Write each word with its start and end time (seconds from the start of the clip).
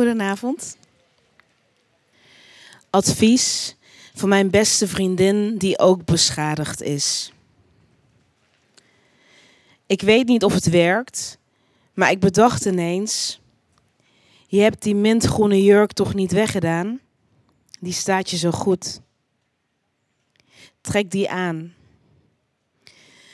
Goedenavond. 0.00 0.76
Advies 2.90 3.76
van 4.14 4.28
mijn 4.28 4.50
beste 4.50 4.88
vriendin 4.88 5.58
die 5.58 5.78
ook 5.78 6.04
beschadigd 6.04 6.82
is. 6.82 7.32
Ik 9.86 10.00
weet 10.00 10.26
niet 10.26 10.44
of 10.44 10.52
het 10.52 10.68
werkt, 10.68 11.38
maar 11.94 12.10
ik 12.10 12.20
bedacht 12.20 12.64
ineens: 12.64 13.40
je 14.46 14.60
hebt 14.60 14.82
die 14.82 14.94
mintgroene 14.94 15.62
jurk 15.62 15.92
toch 15.92 16.14
niet 16.14 16.32
weggedaan? 16.32 17.00
Die 17.80 17.92
staat 17.92 18.30
je 18.30 18.36
zo 18.36 18.50
goed. 18.50 19.00
Trek 20.80 21.10
die 21.10 21.30
aan. 21.30 21.74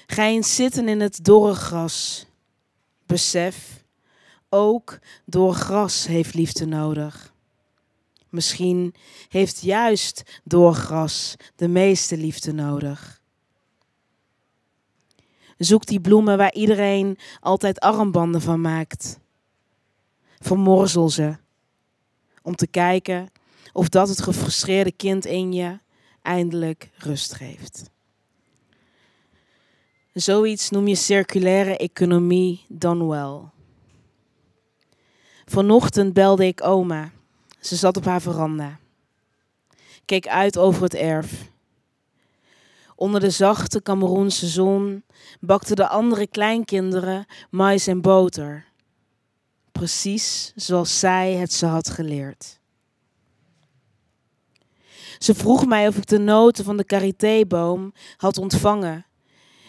Ga 0.06 0.24
eens 0.24 0.54
zitten 0.54 0.88
in 0.88 1.00
het 1.00 1.24
dorre 1.24 1.54
gras. 1.54 2.26
Besef, 3.06 3.84
ook 4.56 4.98
door 5.24 5.54
gras 5.54 6.06
heeft 6.06 6.34
liefde 6.34 6.66
nodig. 6.66 7.34
Misschien 8.28 8.94
heeft 9.28 9.60
juist 9.60 10.40
doorgras 10.44 11.36
de 11.56 11.68
meeste 11.68 12.16
liefde 12.16 12.52
nodig. 12.52 13.20
Zoek 15.58 15.86
die 15.86 16.00
bloemen 16.00 16.36
waar 16.36 16.52
iedereen 16.52 17.18
altijd 17.40 17.80
armbanden 17.80 18.40
van 18.40 18.60
maakt. 18.60 19.18
Vermorzel 20.38 21.10
ze. 21.10 21.36
Om 22.42 22.54
te 22.54 22.66
kijken 22.66 23.28
of 23.72 23.88
dat 23.88 24.08
het 24.08 24.22
gefrustreerde 24.22 24.92
kind 24.92 25.24
in 25.24 25.52
je 25.52 25.78
eindelijk 26.22 26.90
rust 26.96 27.34
geeft. 27.34 27.90
Zoiets 30.12 30.70
noem 30.70 30.88
je 30.88 30.94
circulaire 30.94 31.76
economie 31.76 32.64
dan 32.68 33.06
wel. 33.08 33.54
Vanochtend 35.46 36.12
belde 36.12 36.46
ik 36.46 36.64
oma. 36.64 37.10
Ze 37.60 37.76
zat 37.76 37.96
op 37.96 38.04
haar 38.04 38.20
veranda. 38.20 38.78
Keek 40.04 40.28
uit 40.28 40.58
over 40.58 40.82
het 40.82 40.94
erf. 40.94 41.50
Onder 42.94 43.20
de 43.20 43.30
zachte 43.30 43.82
Cameroense 43.82 44.46
zon 44.46 45.04
bakten 45.40 45.76
de 45.76 45.88
andere 45.88 46.26
kleinkinderen 46.26 47.26
mais 47.50 47.86
en 47.86 48.00
boter. 48.00 48.64
Precies 49.72 50.52
zoals 50.54 50.98
zij 50.98 51.32
het 51.32 51.52
ze 51.52 51.66
had 51.66 51.90
geleerd. 51.90 52.60
Ze 55.18 55.34
vroeg 55.34 55.66
mij 55.66 55.88
of 55.88 55.96
ik 55.96 56.06
de 56.06 56.18
noten 56.18 56.64
van 56.64 56.76
de 56.76 56.84
karitéboom 56.84 57.92
had 58.16 58.38
ontvangen 58.38 59.06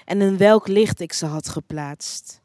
en 0.05 0.21
in 0.21 0.37
welk 0.37 0.67
licht 0.67 0.99
ik 0.99 1.13
ze 1.13 1.25
had 1.25 1.49
geplaatst, 1.49 2.41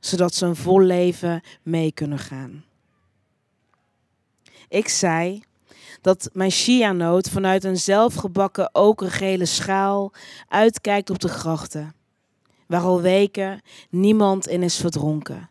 zodat 0.00 0.34
ze 0.34 0.46
een 0.46 0.56
vol 0.56 0.80
leven 0.80 1.42
mee 1.62 1.92
kunnen 1.92 2.18
gaan. 2.18 2.64
Ik 4.68 4.88
zei 4.88 5.42
dat 6.00 6.30
mijn 6.32 6.50
chia-noot 6.50 7.30
vanuit 7.30 7.64
een 7.64 7.76
zelfgebakken 7.76 8.74
okergele 8.74 9.46
schaal 9.46 10.12
uitkijkt 10.48 11.10
op 11.10 11.18
de 11.18 11.28
grachten, 11.28 11.94
waar 12.66 12.82
al 12.82 13.00
weken 13.00 13.60
niemand 13.90 14.48
in 14.48 14.62
is 14.62 14.76
verdronken. 14.76 15.48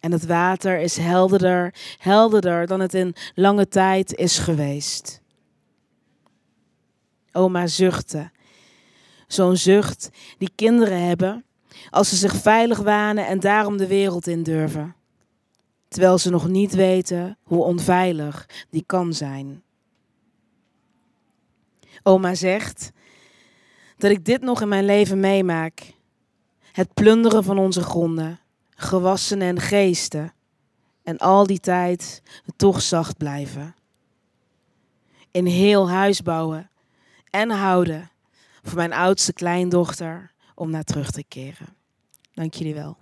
En 0.00 0.12
het 0.12 0.26
water 0.26 0.78
is 0.78 0.96
helderder, 0.96 1.74
helderder 1.98 2.66
dan 2.66 2.80
het 2.80 2.94
in 2.94 3.14
lange 3.34 3.68
tijd 3.68 4.14
is 4.14 4.38
geweest. 4.38 5.20
Oma 7.32 7.66
zuchtte. 7.66 8.30
Zo'n 9.26 9.56
zucht 9.56 10.10
die 10.38 10.50
kinderen 10.54 11.06
hebben 11.06 11.45
als 11.90 12.08
ze 12.08 12.16
zich 12.16 12.36
veilig 12.36 12.78
wanen 12.78 13.26
en 13.26 13.40
daarom 13.40 13.76
de 13.76 13.86
wereld 13.86 14.26
in 14.26 14.42
durven 14.42 14.94
terwijl 15.88 16.18
ze 16.18 16.30
nog 16.30 16.48
niet 16.48 16.74
weten 16.74 17.38
hoe 17.42 17.64
onveilig 17.64 18.48
die 18.70 18.84
kan 18.86 19.12
zijn. 19.12 19.62
Oma 22.02 22.34
zegt 22.34 22.90
dat 23.96 24.10
ik 24.10 24.24
dit 24.24 24.40
nog 24.40 24.60
in 24.60 24.68
mijn 24.68 24.84
leven 24.84 25.20
meemaak. 25.20 25.94
Het 26.72 26.94
plunderen 26.94 27.44
van 27.44 27.58
onze 27.58 27.82
gronden, 27.82 28.40
gewassen 28.70 29.40
en 29.40 29.60
geesten. 29.60 30.34
En 31.02 31.18
al 31.18 31.46
die 31.46 31.60
tijd 31.60 32.22
toch 32.56 32.82
zacht 32.82 33.16
blijven. 33.16 33.74
In 35.30 35.46
heel 35.46 35.90
huis 35.90 36.22
bouwen 36.22 36.70
en 37.30 37.50
houden 37.50 38.10
voor 38.62 38.76
mijn 38.76 38.92
oudste 38.92 39.32
kleindochter 39.32 40.32
om 40.56 40.70
naar 40.70 40.84
terug 40.84 41.10
te 41.10 41.24
keren. 41.28 41.66
Dank 42.34 42.54
jullie 42.54 42.74
wel. 42.74 42.96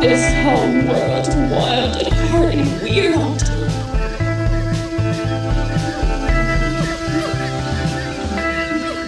This 0.00 0.34
whole 0.42 0.82
world 0.86 1.28
wild 1.50 2.04
and 2.04 2.14
hard 2.30 2.54
and 2.54 2.82
weird. 2.82 3.51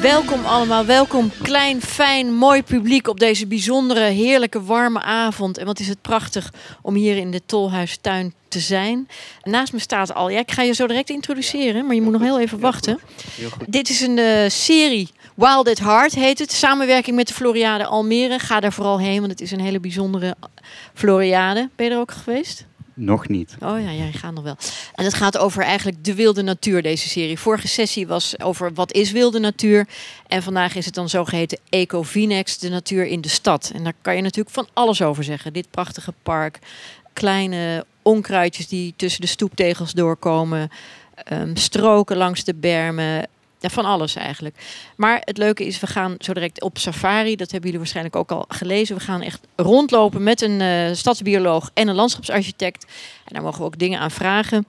Welkom 0.04 0.44
allemaal, 0.44 0.84
welkom 0.84 1.30
klein, 1.42 1.82
fijn, 1.82 2.34
mooi 2.34 2.62
publiek 2.62 3.08
op 3.08 3.20
deze 3.20 3.46
bijzondere, 3.46 4.00
heerlijke, 4.00 4.62
warme 4.62 5.00
avond. 5.00 5.58
En 5.58 5.66
wat 5.66 5.80
is 5.80 5.88
het 5.88 6.00
prachtig 6.00 6.52
om 6.82 6.94
hier 6.94 7.16
in 7.16 7.30
de 7.30 7.40
Tolhuistuin 7.46 8.34
te 8.48 8.60
zijn. 8.60 9.08
Naast 9.42 9.72
me 9.72 9.78
staat 9.78 10.14
al, 10.14 10.28
ja, 10.28 10.38
ik 10.38 10.50
ga 10.50 10.62
je 10.62 10.72
zo 10.72 10.86
direct 10.86 11.10
introduceren, 11.10 11.86
maar 11.86 11.94
je 11.94 12.02
moet 12.02 12.12
nog 12.12 12.22
heel 12.22 12.40
even 12.40 12.60
wachten. 12.60 13.00
Dit 13.66 13.88
is 13.88 14.00
een 14.00 14.18
uh, 14.18 14.48
serie, 14.48 15.10
Wild 15.34 15.68
at 15.68 15.78
Heart 15.78 16.14
heet 16.14 16.38
het. 16.38 16.52
Samenwerking 16.52 17.16
met 17.16 17.28
de 17.28 17.34
Floriade 17.34 17.86
Almere. 17.86 18.38
Ga 18.38 18.60
daar 18.60 18.72
vooral 18.72 18.98
heen, 18.98 19.18
want 19.18 19.30
het 19.30 19.40
is 19.40 19.50
een 19.50 19.60
hele 19.60 19.80
bijzondere 19.80 20.34
Floriade. 20.94 21.68
Ben 21.76 21.86
je 21.86 21.92
er 21.92 21.98
ook 21.98 22.12
geweest? 22.12 22.64
Nog 22.94 23.28
niet. 23.28 23.56
Oh 23.60 23.80
ja, 23.80 23.92
jij 23.92 24.12
gaat 24.12 24.34
nog 24.34 24.44
wel. 24.44 24.56
En 24.94 25.04
het 25.04 25.14
gaat 25.14 25.38
over 25.38 25.62
eigenlijk 25.62 26.04
de 26.04 26.14
wilde 26.14 26.42
natuur, 26.42 26.82
deze 26.82 27.08
serie. 27.08 27.38
Vorige 27.38 27.68
sessie 27.68 28.06
was 28.06 28.40
over 28.40 28.74
wat 28.74 28.92
is 28.92 29.12
wilde 29.12 29.38
natuur. 29.38 29.88
En 30.26 30.42
vandaag 30.42 30.74
is 30.74 30.84
het 30.84 30.94
dan 30.94 31.08
zogeheten 31.08 31.58
Ecovinex, 31.68 32.58
de 32.58 32.68
natuur 32.68 33.06
in 33.06 33.20
de 33.20 33.28
stad. 33.28 33.70
En 33.74 33.84
daar 33.84 33.94
kan 34.02 34.16
je 34.16 34.22
natuurlijk 34.22 34.54
van 34.54 34.68
alles 34.72 35.02
over 35.02 35.24
zeggen. 35.24 35.52
Dit 35.52 35.70
prachtige 35.70 36.12
park, 36.22 36.58
kleine 37.12 37.84
onkruidjes 38.02 38.68
die 38.68 38.94
tussen 38.96 39.20
de 39.20 39.26
stoeptegels 39.26 39.92
doorkomen, 39.92 40.70
um, 41.32 41.56
stroken 41.56 42.16
langs 42.16 42.44
de 42.44 42.54
bermen, 42.54 43.28
van 43.70 43.84
alles 43.84 44.14
eigenlijk. 44.14 44.56
Maar 44.96 45.22
het 45.24 45.38
leuke 45.38 45.66
is, 45.66 45.80
we 45.80 45.86
gaan 45.86 46.14
zo 46.18 46.32
direct 46.32 46.62
op 46.62 46.78
safari. 46.78 47.36
Dat 47.36 47.50
hebben 47.50 47.62
jullie 47.62 47.78
waarschijnlijk 47.78 48.16
ook 48.16 48.30
al 48.30 48.44
gelezen. 48.48 48.96
We 48.96 49.02
gaan 49.02 49.22
echt 49.22 49.40
rondlopen 49.56 50.22
met 50.22 50.42
een 50.42 50.60
uh, 50.60 50.94
stadsbioloog 50.94 51.70
en 51.74 51.88
een 51.88 51.94
landschapsarchitect. 51.94 52.84
En 53.24 53.34
daar 53.34 53.42
mogen 53.42 53.58
we 53.58 53.66
ook 53.66 53.78
dingen 53.78 54.00
aan 54.00 54.10
vragen. 54.10 54.66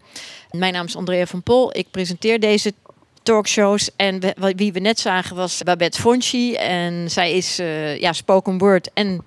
Mijn 0.52 0.74
naam 0.74 0.86
is 0.86 0.96
Andrea 0.96 1.26
van 1.26 1.44
Pol. 1.44 1.78
Ik 1.78 1.92
presenteer 1.92 2.40
deze 2.40 2.74
talkshows. 3.24 3.90
En 3.96 4.20
wie 4.56 4.74
we 4.74 4.80
net 4.80 5.00
zagen 5.00 5.36
was 5.36 5.64
Babette 5.64 6.02
Fonchi. 6.02 6.56
En 6.56 7.12
zij 7.12 7.34
is 7.34 7.60
uh, 7.60 8.00
ja, 8.00 8.14
spoken 8.14 8.58
word 8.58 8.90
en 8.94 9.24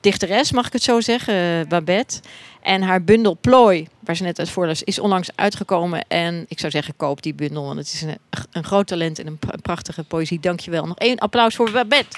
dichteres, 0.00 0.52
mag 0.52 0.66
ik 0.66 0.72
het 0.72 0.82
zo 0.82 1.00
zeggen, 1.00 1.68
Babette. 1.68 2.20
En 2.62 2.82
haar 2.82 3.04
bundel 3.04 3.36
Plooi, 3.40 3.88
waar 4.08 4.16
ze 4.16 4.22
net 4.22 4.38
uit 4.38 4.50
voorlas, 4.50 4.82
is 4.82 4.98
onlangs 4.98 5.28
uitgekomen. 5.34 6.04
En 6.08 6.44
ik 6.48 6.58
zou 6.58 6.72
zeggen, 6.72 6.96
koop 6.96 7.22
die 7.22 7.34
bundel, 7.34 7.64
want 7.64 7.78
het 7.78 7.92
is 7.92 8.02
een, 8.02 8.18
een 8.52 8.64
groot 8.64 8.86
talent 8.86 9.18
en 9.18 9.26
een 9.26 9.38
prachtige 9.62 10.04
poëzie. 10.04 10.40
Dankjewel. 10.40 10.86
Nog 10.86 10.98
één 10.98 11.18
applaus 11.18 11.54
voor 11.54 11.70
Babette. 11.70 12.16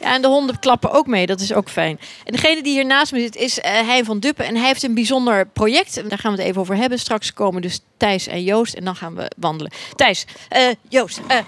Ja, 0.00 0.14
en 0.14 0.22
de 0.22 0.28
honden 0.28 0.58
klappen 0.58 0.90
ook 0.90 1.06
mee, 1.06 1.26
dat 1.26 1.40
is 1.40 1.52
ook 1.52 1.68
fijn. 1.68 2.00
En 2.24 2.32
degene 2.32 2.62
die 2.62 2.72
hier 2.72 2.86
naast 2.86 3.12
me 3.12 3.20
zit 3.20 3.36
is 3.36 3.58
uh, 3.58 3.64
Hein 3.64 4.04
van 4.04 4.18
Duppen. 4.20 4.46
En 4.46 4.56
hij 4.56 4.66
heeft 4.66 4.82
een 4.82 4.94
bijzonder 4.94 5.46
project. 5.46 6.08
Daar 6.08 6.18
gaan 6.18 6.32
we 6.32 6.38
het 6.38 6.48
even 6.48 6.60
over 6.60 6.76
hebben. 6.76 6.98
Straks 6.98 7.32
komen 7.32 7.62
dus 7.62 7.80
Thijs 7.96 8.26
en 8.26 8.42
Joost. 8.42 8.74
En 8.74 8.84
dan 8.84 8.96
gaan 8.96 9.14
we 9.14 9.30
wandelen. 9.36 9.72
Thijs, 9.94 10.26
uh, 10.56 10.68
Joost, 10.88 11.20
uh, 11.30 11.38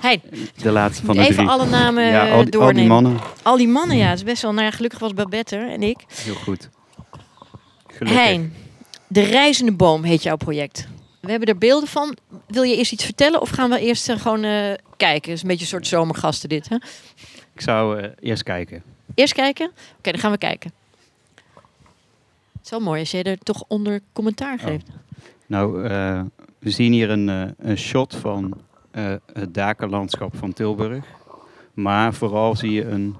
Hein. 0.00 0.22
De 0.62 0.70
laatste 0.70 1.04
van 1.04 1.14
de 1.14 1.20
Even 1.20 1.34
drie. 1.34 1.48
alle 1.48 1.66
namen 1.66 2.04
ja, 2.04 2.30
al, 2.30 2.50
doornemen. 2.50 2.60
Al 2.60 2.72
die 2.74 2.86
mannen. 2.86 3.20
Al 3.42 3.56
die 3.56 3.68
mannen, 3.68 3.96
ja. 3.96 4.08
Het 4.08 4.18
is 4.18 4.24
best 4.24 4.42
wel... 4.42 4.52
Nou 4.52 4.64
ja, 4.64 4.70
gelukkig 4.70 4.98
was 4.98 5.14
Babette 5.14 5.56
er 5.56 5.70
en 5.70 5.82
ik. 5.82 6.04
Heel 6.08 6.34
goed. 6.34 6.68
Gelukkig. 7.86 8.24
Hein, 8.24 8.54
de 9.06 9.22
reizende 9.22 9.72
boom 9.72 10.02
heet 10.02 10.22
jouw 10.22 10.36
project. 10.36 10.88
We 11.20 11.30
hebben 11.30 11.48
er 11.48 11.58
beelden 11.58 11.88
van. 11.88 12.16
Wil 12.46 12.62
je 12.62 12.76
eerst 12.76 12.92
iets 12.92 13.04
vertellen 13.04 13.40
of 13.40 13.48
gaan 13.50 13.70
we 13.70 13.80
eerst 13.80 14.12
gewoon 14.12 14.40
kijken? 14.96 15.30
Het 15.30 15.30
is 15.30 15.42
een 15.42 15.48
beetje 15.48 15.62
een 15.62 15.70
soort 15.70 15.86
zomergasten 15.86 16.48
dit, 16.48 16.68
hè? 16.68 16.76
Ik 17.54 17.60
zou 17.60 18.00
uh, 18.00 18.08
eerst 18.20 18.42
kijken. 18.42 18.82
Eerst 19.14 19.34
kijken? 19.34 19.66
Oké, 19.66 19.98
okay, 19.98 20.12
dan 20.12 20.20
gaan 20.20 20.30
we 20.30 20.38
kijken. 20.38 20.72
Het 22.52 22.64
is 22.64 22.70
wel 22.70 22.80
mooi 22.80 23.00
als 23.00 23.10
jij 23.10 23.22
er 23.22 23.38
toch 23.38 23.64
onder 23.68 24.00
commentaar 24.12 24.58
geeft. 24.58 24.88
Oh. 24.88 24.94
Nou, 25.46 25.88
uh, 25.88 26.20
we 26.58 26.70
zien 26.70 26.92
hier 26.92 27.10
een, 27.10 27.28
uh, 27.28 27.42
een 27.58 27.78
shot 27.78 28.14
van 28.14 28.60
het 29.32 29.54
dakenlandschap 29.54 30.36
van 30.36 30.52
Tilburg. 30.52 31.06
Maar 31.74 32.14
vooral 32.14 32.56
zie 32.56 32.72
je 32.72 32.84
een 32.84 33.16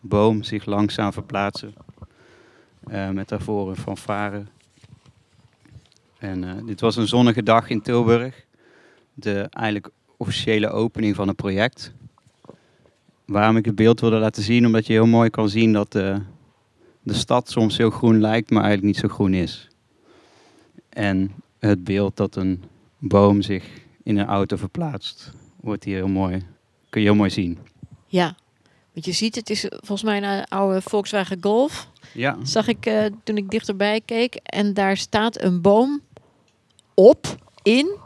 boom 0.00 0.42
zich 0.42 0.64
langzaam 0.64 1.12
verplaatsen. 1.12 1.74
met 3.12 3.28
daarvoor 3.28 3.68
een 3.68 3.76
fanfare. 3.76 4.44
En 6.18 6.44
eh, 6.44 6.66
dit 6.66 6.80
was 6.80 6.96
een 6.96 7.08
zonnige 7.08 7.42
dag 7.42 7.68
in 7.68 7.82
Tilburg. 7.82 8.44
De 9.14 9.46
eigenlijk 9.50 9.90
officiële 10.16 10.70
opening 10.70 11.14
van 11.14 11.28
het 11.28 11.36
project. 11.36 11.92
Waarom 13.24 13.56
ik 13.56 13.64
het 13.64 13.74
beeld 13.74 14.00
wilde 14.00 14.18
laten 14.18 14.42
zien, 14.42 14.66
omdat 14.66 14.86
je 14.86 14.92
heel 14.92 15.06
mooi 15.06 15.30
kan 15.30 15.48
zien 15.48 15.72
dat 15.72 15.92
de 15.92 17.14
stad 17.14 17.50
soms 17.50 17.76
heel 17.76 17.90
groen 17.90 18.20
lijkt, 18.20 18.50
maar 18.50 18.62
eigenlijk 18.62 18.94
niet 18.94 19.02
zo 19.02 19.14
groen 19.14 19.34
is. 19.34 19.68
En 20.88 21.32
het 21.58 21.84
beeld 21.84 22.16
dat 22.16 22.36
een 22.36 22.62
boom 22.98 23.42
zich 23.42 23.64
in 24.10 24.18
een 24.18 24.26
auto 24.26 24.56
verplaatst, 24.56 25.32
wordt 25.60 25.84
hier 25.84 25.96
heel 25.96 26.08
mooi, 26.08 26.42
kun 26.88 27.00
je 27.00 27.06
heel 27.06 27.16
mooi 27.16 27.30
zien. 27.30 27.58
Ja, 28.06 28.34
want 28.92 29.04
je 29.04 29.12
ziet, 29.12 29.34
het 29.34 29.50
is 29.50 29.66
volgens 29.68 30.02
mij 30.02 30.16
een 30.16 30.24
eh, 30.40 30.42
oude 30.48 30.80
Volkswagen 30.80 31.38
Golf. 31.40 31.88
Ja, 32.14 32.36
Zag 32.42 32.68
ik 32.68 32.86
eh, 32.86 33.04
toen 33.24 33.36
ik 33.36 33.50
dichterbij 33.50 34.00
keek. 34.04 34.34
En 34.34 34.74
daar 34.74 34.96
staat 34.96 35.42
een 35.42 35.60
boom 35.60 36.00
op, 36.94 37.26
in. 37.62 37.96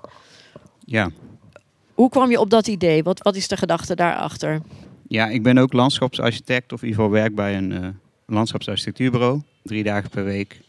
ja. 0.84 1.10
Hoe 1.94 2.08
kwam 2.08 2.30
je 2.30 2.40
op 2.40 2.50
dat 2.50 2.66
idee? 2.66 3.02
Wat, 3.02 3.22
wat 3.22 3.36
is 3.36 3.48
de 3.48 3.56
gedachte 3.56 3.94
daarachter? 3.94 4.60
Ja, 5.08 5.26
ik 5.26 5.42
ben 5.42 5.58
ook 5.58 5.72
landschapsarchitect 5.72 6.72
of 6.72 6.82
in 6.82 6.88
ieder 6.88 7.02
geval 7.02 7.18
werk 7.20 7.34
bij 7.34 7.56
een 7.56 7.72
eh, 7.72 7.88
landschapsarchitectuurbureau. 8.26 9.40
Drie 9.62 9.82
dagen 9.82 10.10
per 10.10 10.24
week. 10.24 10.60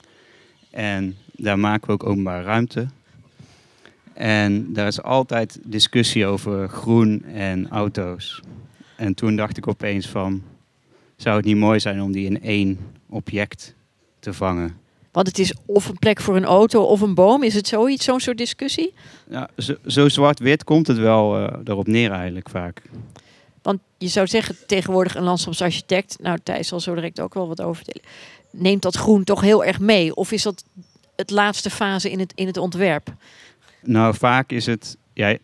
En 0.72 1.18
daar 1.32 1.60
maken 1.60 1.88
we 1.88 1.94
ook 1.94 2.06
openbare 2.06 2.44
ruimte. 2.44 2.88
En 4.16 4.74
daar 4.74 4.88
is 4.88 5.02
altijd 5.02 5.60
discussie 5.64 6.26
over 6.26 6.70
groen 6.70 7.24
en 7.24 7.70
auto's. 7.70 8.42
En 8.96 9.14
toen 9.14 9.36
dacht 9.36 9.58
ik 9.58 9.68
opeens 9.68 10.08
van, 10.08 10.44
zou 11.16 11.36
het 11.36 11.46
niet 11.46 11.58
mooi 11.58 11.80
zijn 11.80 12.02
om 12.02 12.12
die 12.12 12.26
in 12.26 12.42
één 12.42 12.80
object 13.10 13.76
te 14.20 14.34
vangen? 14.34 14.78
Want 15.12 15.28
het 15.28 15.40
is 15.40 15.54
of 15.66 15.90
een 15.90 16.00
plek 16.00 16.22
voor 16.22 16.36
een 16.36 16.46
auto 16.46 16.84
of 16.84 17.02
een 17.02 17.14
boom. 17.14 17.44
Is 17.44 17.54
het 17.54 17.68
zoiets, 17.68 18.06
zo'n 18.06 18.20
soort 18.20 18.38
discussie? 18.38 18.94
Ja, 19.30 19.50
zo, 19.58 19.76
zo 19.86 20.10
zwart-wit 20.10 20.64
komt 20.64 20.88
het 20.88 20.98
wel 20.98 21.38
eh 21.38 21.60
erop 21.64 21.88
neer 21.88 22.12
eigenlijk 22.12 22.50
vaak. 22.50 22.82
Want 23.62 23.80
je 23.98 24.08
zou 24.08 24.28
zeggen, 24.28 24.56
tegenwoordig 24.68 25.16
een 25.16 25.24
landschapsarchitect... 25.24 26.18
Nou, 26.22 26.38
Thijs 26.44 26.68
zal 26.68 26.80
zo 26.80 26.96
direct 26.96 27.20
ook 27.20 27.34
wel 27.34 27.48
wat 27.48 27.62
over 27.62 27.76
vertellen. 27.76 28.08
Neemt 28.52 28.82
dat 28.82 28.96
groen 28.96 29.24
toch 29.24 29.42
heel 29.42 29.66
erg 29.66 29.80
mee? 29.80 30.16
Of 30.16 30.32
is 30.32 30.44
dat 30.44 30.64
het 31.16 31.32
laatste 31.32 31.70
fase 31.70 32.12
in 32.12 32.20
het, 32.20 32.32
in 32.36 32.48
het 32.48 32.58
ontwerp? 32.58 33.14
Nou, 33.86 34.16
vaak 34.16 34.52
is 34.52 34.66
het. 34.66 34.98
Ja, 35.14 35.38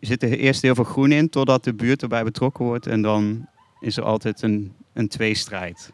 zit 0.00 0.22
er 0.22 0.38
eerst 0.38 0.62
heel 0.62 0.74
veel 0.74 0.84
groen 0.84 1.12
in 1.12 1.28
totdat 1.28 1.64
de 1.64 1.74
buurt 1.74 2.02
erbij 2.02 2.24
betrokken 2.24 2.64
wordt. 2.64 2.86
En 2.86 3.02
dan 3.02 3.46
is 3.80 3.96
er 3.96 4.04
altijd 4.04 4.42
een, 4.42 4.72
een 4.92 5.08
tweestrijd 5.08 5.92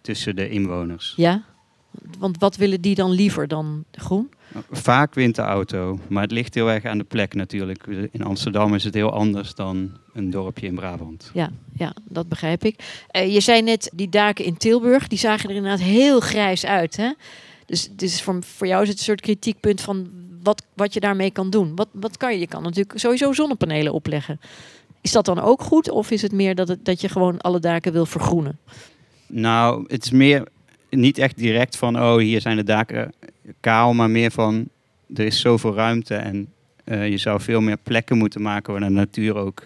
tussen 0.00 0.36
de 0.36 0.48
inwoners. 0.48 1.12
Ja? 1.16 1.44
Want 2.18 2.38
wat 2.38 2.56
willen 2.56 2.80
die 2.80 2.94
dan 2.94 3.10
liever 3.10 3.48
dan 3.48 3.84
groen? 3.92 4.30
Vaak 4.70 5.14
wint 5.14 5.34
de 5.34 5.42
auto, 5.42 5.98
maar 6.08 6.22
het 6.22 6.32
ligt 6.32 6.54
heel 6.54 6.70
erg 6.70 6.84
aan 6.84 6.98
de 6.98 7.04
plek 7.04 7.34
natuurlijk. 7.34 7.86
In 8.10 8.22
Amsterdam 8.22 8.74
is 8.74 8.84
het 8.84 8.94
heel 8.94 9.12
anders 9.12 9.54
dan 9.54 9.90
een 10.12 10.30
dorpje 10.30 10.66
in 10.66 10.74
Brabant. 10.74 11.30
Ja, 11.34 11.50
ja 11.76 11.94
dat 12.08 12.28
begrijp 12.28 12.64
ik. 12.64 13.04
Eh, 13.08 13.32
je 13.32 13.40
zei 13.40 13.62
net, 13.62 13.90
die 13.94 14.08
daken 14.08 14.44
in 14.44 14.56
Tilburg, 14.56 15.08
die 15.08 15.18
zagen 15.18 15.50
er 15.50 15.56
inderdaad 15.56 15.80
heel 15.80 16.20
grijs 16.20 16.66
uit. 16.66 16.96
Hè? 16.96 17.12
Dus, 17.66 17.88
dus 17.92 18.22
voor, 18.22 18.42
voor 18.42 18.66
jou 18.66 18.82
is 18.82 18.88
het 18.88 18.98
een 18.98 19.04
soort 19.04 19.20
kritiekpunt 19.20 19.80
van 19.80 20.10
wat, 20.46 20.62
wat 20.74 20.94
je 20.94 21.00
daarmee 21.00 21.30
kan 21.30 21.50
doen. 21.50 21.76
Wat, 21.76 21.88
wat 21.92 22.16
kan 22.16 22.32
je? 22.32 22.38
Je 22.38 22.46
kan 22.46 22.62
natuurlijk 22.62 22.98
sowieso 22.98 23.32
zonnepanelen 23.32 23.92
opleggen. 23.92 24.40
Is 25.00 25.12
dat 25.12 25.24
dan 25.24 25.40
ook 25.40 25.62
goed? 25.62 25.90
Of 25.90 26.10
is 26.10 26.22
het 26.22 26.32
meer 26.32 26.54
dat, 26.54 26.68
het, 26.68 26.84
dat 26.84 27.00
je 27.00 27.08
gewoon 27.08 27.38
alle 27.38 27.60
daken 27.60 27.92
wil 27.92 28.06
vergroenen? 28.06 28.58
Nou, 29.26 29.84
het 29.86 30.04
is 30.04 30.10
meer 30.10 30.48
niet 30.90 31.18
echt 31.18 31.36
direct 31.36 31.76
van, 31.76 31.96
oh, 31.96 32.16
hier 32.16 32.40
zijn 32.40 32.56
de 32.56 32.64
daken 32.64 33.12
kaal, 33.60 33.94
maar 33.94 34.10
meer 34.10 34.30
van, 34.30 34.68
er 35.14 35.24
is 35.24 35.40
zoveel 35.40 35.74
ruimte 35.74 36.14
en 36.14 36.48
eh, 36.84 37.08
je 37.08 37.16
zou 37.16 37.40
veel 37.40 37.60
meer 37.60 37.76
plekken 37.82 38.18
moeten 38.18 38.42
maken 38.42 38.72
waar 38.72 38.82
de 38.82 38.88
natuur 38.88 39.36
ook 39.36 39.62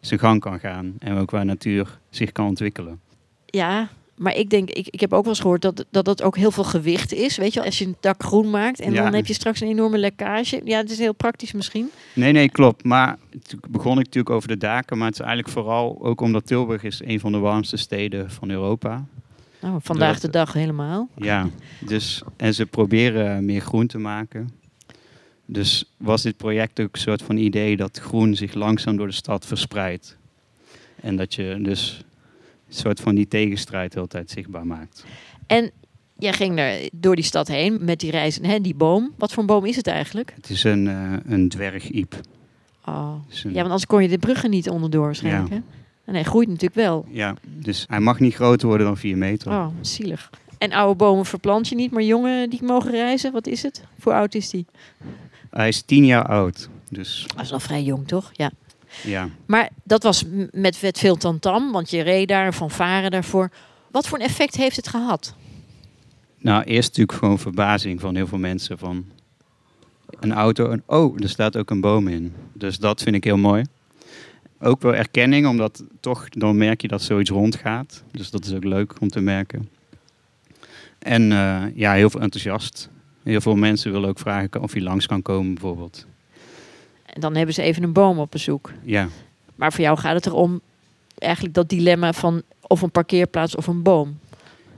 zijn 0.00 0.20
gang 0.20 0.40
kan 0.40 0.60
gaan 0.60 0.94
en 0.98 1.16
ook 1.16 1.30
waar 1.30 1.44
natuur 1.44 1.98
zich 2.10 2.32
kan 2.32 2.46
ontwikkelen. 2.46 3.00
Ja, 3.46 3.88
maar 4.16 4.36
ik 4.36 4.50
denk, 4.50 4.70
ik, 4.70 4.88
ik 4.88 5.00
heb 5.00 5.12
ook 5.12 5.22
wel 5.22 5.32
eens 5.32 5.40
gehoord 5.40 5.62
dat, 5.62 5.84
dat 5.90 6.04
dat 6.04 6.22
ook 6.22 6.36
heel 6.36 6.50
veel 6.50 6.64
gewicht 6.64 7.12
is. 7.12 7.36
Weet 7.36 7.52
je, 7.52 7.64
als 7.64 7.78
je 7.78 7.84
een 7.86 7.96
dak 8.00 8.22
groen 8.22 8.50
maakt 8.50 8.80
en 8.80 8.92
Ja. 8.92 9.02
dan 9.02 9.14
heb 9.14 9.26
je 9.26 9.32
straks 9.34 9.60
een 9.60 9.68
enorme 9.68 9.98
lekkage. 9.98 10.60
Ja, 10.64 10.76
het 10.78 10.90
is 10.90 10.98
heel 10.98 11.14
praktisch 11.14 11.52
misschien. 11.52 11.90
Nee, 12.14 12.32
nee, 12.32 12.48
klopt. 12.50 12.84
Maar 12.84 13.18
toen 13.42 13.60
begon 13.68 13.92
ik 13.98 14.04
natuurlijk 14.04 14.34
over 14.34 14.48
de 14.48 14.56
daken, 14.56 14.98
maar 14.98 15.06
het 15.06 15.14
is 15.18 15.24
eigenlijk 15.24 15.54
vooral 15.54 15.98
ook 16.04 16.20
omdat 16.20 16.46
Tilburg 16.46 16.82
is 16.82 17.00
een 17.04 17.20
van 17.20 17.32
de 17.32 17.38
warmste 17.38 17.76
steden 17.76 18.30
van 18.30 18.50
Europa. 18.50 19.04
Nou, 19.60 19.78
vandaag 19.82 20.12
Dat- 20.12 20.22
de 20.22 20.38
dag 20.38 20.52
helemaal. 20.52 21.08
Ja, 21.16 21.48
dus, 21.80 22.22
en 22.36 22.54
ze 22.54 22.66
proberen 22.66 23.44
meer 23.44 23.60
groen 23.60 23.86
te 23.86 23.98
maken. 23.98 24.50
Dus 25.46 25.84
was 25.96 26.22
dit 26.22 26.36
project 26.36 26.80
ook 26.80 26.88
een 26.94 27.00
soort 27.00 27.22
van 27.22 27.36
idee 27.36 27.76
dat 27.76 27.98
groen 27.98 28.34
zich 28.34 28.54
langzaam 28.54 28.96
door 28.96 29.06
de 29.06 29.12
stad 29.12 29.46
verspreidt. 29.46 30.16
En 31.00 31.16
dat 31.16 31.34
je 31.34 31.58
dus 31.62 32.00
soort 32.76 33.00
van 33.00 33.14
die 33.14 33.28
tegenstrijd 33.28 33.90
de 33.92 33.96
hele 33.96 34.08
tijd 34.10 34.30
zichtbaar 34.30 34.66
maakt. 34.66 35.04
En 35.46 35.70
jij 36.18 36.32
ging 36.32 36.58
er 36.58 36.88
door 36.92 37.14
die 37.14 37.24
stad 37.24 37.48
heen 37.48 37.78
met 37.84 38.00
die 38.00 38.10
reizen, 38.10 38.62
die 38.62 38.74
boom. 38.74 39.12
Wat 39.18 39.32
voor 39.32 39.40
een 39.42 39.46
boom 39.48 39.64
is 39.64 39.76
het 39.76 39.86
eigenlijk? 39.86 40.32
Het 40.36 40.50
is 40.50 40.64
een, 40.64 40.88
eh 40.88 41.12
een 41.32 41.48
dwergiep. 41.48 42.20
Oh. 42.86 43.14
Dus 43.28 43.44
een- 43.44 43.50
Ja, 43.50 43.54
want 43.56 43.66
anders 43.66 43.86
kon 43.86 44.02
je 44.02 44.08
de 44.08 44.18
bruggen 44.18 44.50
niet 44.50 44.68
onderdoor 44.68 45.04
waarschijnlijk. 45.04 45.48
Ja. 45.48 45.54
Hè? 45.54 45.60
En 46.04 46.14
hij 46.14 46.22
groeit 46.24 46.48
natuurlijk 46.48 46.74
wel. 46.74 47.06
ja, 47.10 47.34
dus 47.44 47.84
hij 47.88 48.00
mag 48.00 48.20
niet 48.20 48.34
groter 48.34 48.68
worden 48.68 48.86
dan 48.86 48.96
4 48.96 49.16
meter. 49.18 49.52
Oh, 49.52 49.66
zielig. 49.80 50.30
En 50.58 50.72
oude 50.72 50.94
bomen 50.96 51.24
verplant 51.24 51.68
je 51.68 51.74
niet, 51.74 51.90
maar 51.90 52.02
jongen 52.02 52.50
die 52.50 52.62
mogen 52.62 52.90
reizen, 52.90 53.32
wat 53.32 53.46
is 53.46 53.62
het? 53.62 53.82
Hoe 54.02 54.12
oud 54.12 54.34
is 54.34 54.50
die? 54.50 54.66
Hij 55.50 55.68
is 55.68 55.82
10 55.82 56.04
jaar 56.04 56.26
oud. 56.26 56.68
Dus 56.90 57.26
Dat 57.36 57.44
is 57.44 57.50
nog 57.50 57.62
vrij 57.62 57.82
jong, 57.82 58.08
toch? 58.08 58.30
Ja. 58.32 58.50
Ja. 59.02 59.28
Maar 59.46 59.70
dat 59.84 60.02
was 60.02 60.24
met, 60.52 60.82
met 60.82 60.98
veel 60.98 61.16
tantam, 61.16 61.72
want 61.72 61.90
je 61.90 62.02
reed 62.02 62.28
daar, 62.28 62.54
van 62.54 62.70
varen 62.70 63.10
daarvoor. 63.10 63.50
Wat 63.90 64.08
voor 64.08 64.18
een 64.18 64.24
effect 64.24 64.56
heeft 64.56 64.76
het 64.76 64.88
gehad? 64.88 65.34
Nou, 66.38 66.62
eerst 66.62 66.88
natuurlijk 66.88 67.18
gewoon 67.18 67.38
verbazing 67.38 68.00
van 68.00 68.14
heel 68.14 68.26
veel 68.26 68.38
mensen 68.38 68.78
van 68.78 69.04
een 70.20 70.32
auto 70.32 70.70
en 70.70 70.82
oh, 70.86 71.22
er 71.22 71.28
staat 71.28 71.56
ook 71.56 71.70
een 71.70 71.80
boom 71.80 72.08
in. 72.08 72.34
Dus 72.52 72.78
dat 72.78 73.02
vind 73.02 73.16
ik 73.16 73.24
heel 73.24 73.36
mooi. 73.36 73.64
Ook 74.60 74.82
wel 74.82 74.94
erkenning, 74.94 75.46
omdat 75.46 75.84
toch 76.00 76.28
dan 76.28 76.56
merk 76.56 76.80
je 76.80 76.88
dat 76.88 77.02
zoiets 77.02 77.30
rondgaat. 77.30 78.02
Dus 78.10 78.30
dat 78.30 78.44
is 78.44 78.52
ook 78.52 78.64
leuk 78.64 79.00
om 79.00 79.08
te 79.08 79.20
merken. 79.20 79.68
En 80.98 81.32
eh, 81.32 81.62
ja, 81.74 81.92
heel 81.92 82.10
veel 82.10 82.20
enthousiast. 82.20 82.90
Heel 83.22 83.40
veel 83.40 83.56
mensen 83.56 83.92
willen 83.92 84.08
ook 84.08 84.18
vragen 84.18 84.62
of 84.62 84.72
hij 84.72 84.82
langs 84.82 85.06
kan 85.06 85.22
komen 85.22 85.54
bijvoorbeeld. 85.54 86.06
En 87.14 87.20
dan 87.20 87.34
hebben 87.34 87.54
ze 87.54 87.62
even 87.62 87.82
een 87.82 87.92
boom 87.92 88.18
op 88.18 88.30
bezoek. 88.30 88.70
Ja, 88.82 89.08
Maar 89.54 89.72
voor 89.72 89.84
jou 89.84 89.98
gaat 89.98 90.14
het 90.14 90.26
erom, 90.26 90.60
eigenlijk 91.18 91.54
dat 91.54 91.68
dilemma 91.68 92.12
van 92.12 92.42
of 92.60 92.82
een 92.82 92.90
parkeerplaats 92.90 93.54
of 93.56 93.66
een 93.66 93.82
boom. 93.82 94.18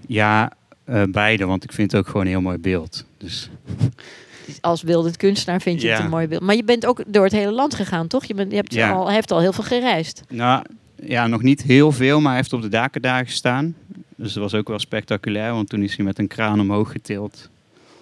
ja 0.07 0.53
eh, 0.85 1.03
beide, 1.09 1.45
want 1.47 1.65
ik 1.65 1.73
vind 1.73 1.91
het 1.93 2.01
ook 2.01 2.07
gewoon 2.07 2.23
een 2.23 2.29
heel 2.33 2.41
mooi 2.41 2.59
beeld. 2.59 3.05
Dus 3.19 3.51
Als 4.61 4.83
beeldend 4.83 5.17
kunstenaar 5.17 5.61
vind 5.61 5.81
je 5.83 5.89
het 5.89 5.99
een 6.05 6.11
mooi 6.11 6.27
beeld. 6.29 6.43
Maar 6.43 6.55
je 6.55 6.65
bent 6.65 6.87
ook 6.87 7.03
door 7.07 7.25
het 7.25 7.33
hele 7.33 7.53
land 7.53 7.75
gegaan, 7.75 8.07
toch? 8.07 8.25
Je, 8.25 8.35
bent, 8.35 8.51
je 8.51 8.57
hebt 8.57 8.75
Ja. 8.75 8.91
al, 8.93 9.11
heeft 9.11 9.31
al 9.31 9.41
heel 9.41 9.53
veel 9.53 9.65
gereisd. 9.65 10.23
Nou, 10.29 10.65
ja, 11.03 11.27
nog 11.27 11.43
niet 11.43 11.63
heel 11.63 11.93
veel, 11.93 12.19
maar 12.21 12.29
hij 12.29 12.37
heeft 12.37 12.53
op 12.53 12.63
de 12.63 12.69
daken 12.69 13.03
daar 13.03 13.25
gestaan. 13.25 13.75
Dus 14.17 14.33
dat 14.33 14.43
was 14.43 14.55
ook 14.55 14.69
wel 14.69 14.79
spectaculair, 14.79 15.53
want 15.53 15.69
toen 15.69 15.83
is 15.83 15.97
hij 15.97 16.05
met 16.05 16.19
een 16.19 16.27
kraan 16.29 16.61
omhoog 16.61 16.91
getild. 16.91 17.49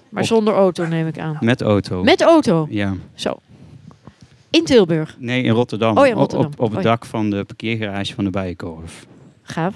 Maar 0.09 0.23
Op- 0.23 0.29
zonder 0.29 0.55
auto 0.55 0.85
neem 0.87 1.07
ik 1.07 1.19
aan. 1.19 1.37
Met 1.41 1.62
auto. 1.62 2.03
Met 2.03 2.23
auto? 2.23 2.67
Ja. 2.71 2.95
Zo. 3.14 3.38
In 4.55 4.65
Tilburg. 4.65 5.17
Nee, 5.19 5.43
in 5.43 5.51
Rotterdam. 5.53 5.99
Oh 5.99 6.07
ja, 6.07 6.13
Op- 6.13 6.19
Rotterdam. 6.19 6.47
Op, 6.53 6.61
op 6.61 6.69
het 6.69 6.77
Oh 6.79 6.83
ja. 6.83 6.89
dak 6.91 7.05
van 7.05 7.31
de 7.31 7.45
parkeergarage 7.45 8.15
van 8.15 8.25
de 8.25 8.31
Bijenkorf. 8.31 9.07
Gaaf. 9.43 9.75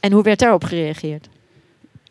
En 0.00 0.12
hoe 0.12 0.22
werd 0.22 0.38
daarop 0.38 0.64
gereageerd? 0.64 1.28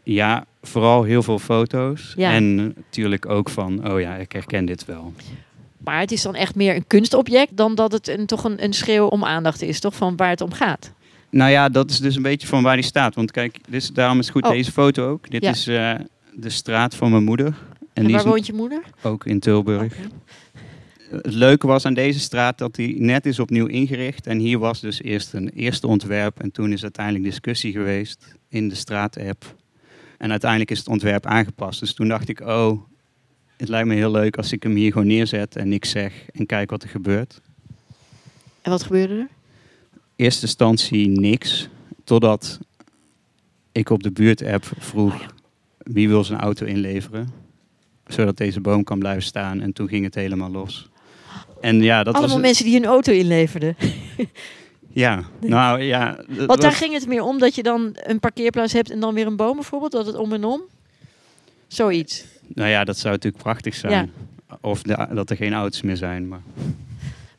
Ja, 0.04 0.46
vooral 0.62 1.04
heel 1.04 1.24
veel 1.24 1.40
foto's. 1.40 2.14
Ja. 2.18 2.32
En 2.32 2.56
natuurlijk 2.56 3.26
ook 3.30 3.50
van, 3.50 3.92
oh 3.92 4.00
ja, 4.00 4.16
ik 4.16 4.32
herken 4.32 4.66
dit 4.66 4.86
wel. 4.86 5.14
Maar 5.78 6.00
het 6.00 6.12
is 6.12 6.22
dan 6.22 6.36
echt 6.36 6.56
meer 6.56 6.76
een 6.76 6.88
kunstobject 6.88 7.58
dan 7.58 7.76
dat 7.76 7.92
het 7.92 8.08
een, 8.08 8.26
toch 8.26 8.44
een, 8.44 8.64
een 8.64 8.74
schreeuw 8.74 9.06
om 9.06 9.24
aandacht 9.26 9.62
is, 9.62 9.80
toch? 9.80 9.96
Van 9.96 10.16
waar 10.16 10.30
het 10.30 10.42
om 10.42 10.52
gaat. 10.54 10.92
Nou 11.30 11.52
ja, 11.52 11.70
dat 11.70 11.90
is 11.90 12.00
dus 12.00 12.16
een 12.16 12.22
beetje 12.22 12.48
van 12.48 12.64
waar 12.64 12.76
die 12.76 12.86
staat. 12.86 13.16
Want 13.16 13.32
kijk, 13.32 13.58
dus, 13.70 13.90
daarom 13.90 14.20
is 14.20 14.30
goed 14.30 14.44
Oh. 14.46 14.52
deze 14.52 14.72
foto 14.72 15.10
ook. 15.10 15.30
Dit 15.30 15.44
Ja. 15.44 15.50
is 15.52 15.68
eh, 15.68 15.94
de 16.34 16.50
straat 16.50 16.96
van 16.96 17.12
mijn 17.12 17.24
moeder. 17.24 17.54
En, 17.94 18.04
waar 18.12 18.20
is 18.20 18.26
woont 18.26 18.46
je 18.46 18.54
moeder? 18.54 18.82
ook 19.02 19.26
in 19.26 19.40
Tilburg. 19.40 19.96
Het 21.12 21.34
leuke 21.34 21.68
was 21.68 21.86
aan 21.86 21.94
deze 21.94 22.20
straat 22.20 22.58
dat 22.58 22.76
hij 22.76 22.96
net 22.98 23.26
is 23.26 23.40
opnieuw 23.40 23.66
ingericht. 23.66 24.28
En 24.28 24.40
hier 24.40 24.60
was 24.60 24.80
dus 24.80 25.02
eerst 25.02 25.34
een 25.34 25.50
eerste 25.50 25.88
ontwerp. 25.88 26.40
En 26.40 26.52
toen 26.52 26.72
is 26.72 26.84
uiteindelijk 26.84 27.26
discussie 27.26 27.72
geweest 27.72 28.36
in 28.48 28.70
de 28.70 28.76
straatapp. 28.76 29.56
En 30.18 30.32
uiteindelijk 30.32 30.72
is 30.72 30.78
het 30.78 30.88
ontwerp 30.88 31.26
aangepast. 31.26 31.80
Dus 31.80 31.94
toen 31.94 32.08
dacht 32.08 32.30
ik, 32.30 32.40
oh, 32.40 32.82
het 33.58 33.70
lijkt 33.70 33.88
me 33.88 33.96
heel 33.96 34.12
leuk 34.12 34.38
als 34.38 34.52
ik 34.52 34.64
hem 34.64 34.76
hier 34.76 34.92
gewoon 34.92 35.08
neerzet 35.08 35.56
en 35.56 35.70
niks 35.70 35.90
zeg. 35.90 36.14
En 36.32 36.46
kijk 36.46 36.70
wat 36.70 36.84
er 36.84 36.90
gebeurt. 36.90 37.42
En 38.62 38.72
wat 38.72 38.84
gebeurde 38.84 39.14
er? 39.14 39.28
Eerste 40.16 40.46
instantie 40.46 41.08
niks. 41.08 41.70
Totdat 42.04 42.60
ik 43.72 43.90
op 43.90 44.04
de 44.04 44.12
buurtapp 44.12 44.72
vroeg, 44.78 45.34
wie 45.78 46.08
wil 46.10 46.24
zijn 46.24 46.40
auto 46.40 46.66
inleveren? 46.66 47.42
zodat 48.14 48.38
deze 48.38 48.62
boom 48.62 48.84
kan 48.84 49.00
blijven 49.00 49.24
staan. 49.24 49.62
En 49.62 49.74
toen 49.74 49.88
ging 49.88 50.04
het 50.04 50.16
helemaal 50.16 50.52
los. 50.52 50.90
En 51.62 51.82
ja, 51.82 52.04
dat 52.04 52.14
Allemaal 52.16 52.36
was... 52.36 52.46
mensen 52.46 52.66
die 52.66 52.74
hun 52.74 52.86
auto 52.86 53.12
inleverden. 53.12 53.76
Ja, 54.94 55.24
nou 55.42 55.82
ja. 55.82 56.16
Want 56.28 56.62
daar 56.62 56.70
was- 56.70 56.78
ging 56.78 56.94
het 56.94 57.08
meer 57.08 57.24
om 57.24 57.40
dat 57.40 57.56
je 57.56 57.64
dan 57.64 57.96
een 58.04 58.20
parkeerplaats 58.20 58.74
hebt 58.74 58.92
en 58.92 59.00
dan 59.00 59.14
weer 59.14 59.26
een 59.26 59.36
boom 59.36 59.56
bijvoorbeeld. 59.56 59.92
Dat 59.92 60.06
het 60.06 60.16
om 60.16 60.34
en 60.34 60.44
om. 60.44 60.62
Zoiets. 61.68 62.24
Nou 62.48 62.70
ja, 62.70 62.84
dat 62.84 62.98
zou 62.98 63.14
natuurlijk 63.14 63.44
prachtig 63.44 63.76
zijn. 63.76 64.12
Of 64.62 64.82
de- 64.82 65.08
dat 65.14 65.30
er 65.30 65.36
geen 65.36 65.54
auto's 65.54 65.82
meer 65.82 65.98
zijn. 65.98 66.28
Maar... 66.28 66.42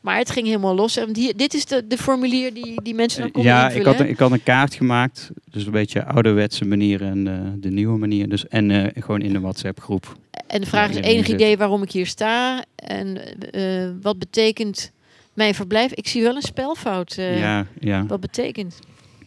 Maar 0.03 0.19
het 0.19 0.31
ging 0.31 0.47
helemaal 0.47 0.75
los. 0.75 0.97
En 0.97 1.13
die, 1.13 1.35
dit 1.35 1.55
is 1.55 1.67
de, 1.67 1.87
de 1.87 1.99
formulier 1.99 2.55
die, 2.55 2.83
die 2.83 2.95
mensen 2.95 3.21
dan 3.21 3.31
konden 3.31 3.53
ja, 3.53 3.63
invullen. 3.65 3.81
ik 3.81 3.87
had, 3.93 4.01
een, 4.01 4.09
ik 4.13 4.19
had 4.19 4.33
een 4.33 4.43
kaart 4.43 4.75
gemaakt. 4.75 5.31
Dus 5.51 5.65
een 5.67 5.73
beetje 5.73 6.05
ouderwetse 6.05 6.65
manier 6.65 7.03
en 7.03 7.29
eh, 7.29 7.51
de 7.57 7.71
nieuwe 7.71 7.99
manier. 7.99 8.29
Dus, 8.29 8.49
en 8.49 8.71
eh, 8.71 9.03
gewoon 9.03 9.21
in 9.23 9.33
de 9.33 9.41
WhatsApp 9.41 9.81
groep. 9.81 10.17
En 10.47 10.61
de 10.61 10.67
vraag 10.67 10.91
is, 10.91 10.97
enig 10.97 11.27
zit. 11.27 11.35
idee 11.35 11.57
waarom 11.57 11.83
ik 11.83 11.91
hier 11.93 12.07
sta? 12.07 12.65
En 12.77 13.37
eh, 13.51 13.91
wat 14.03 14.19
betekent 14.19 14.91
mijn 15.33 15.55
verblijf? 15.55 15.93
Ik 15.93 16.09
zie 16.09 16.23
wel 16.23 16.37
een 16.37 16.43
spelfout. 16.43 17.15
ja, 17.15 17.67
ja, 17.81 18.07
Wat 18.07 18.21
betekent? 18.21 18.79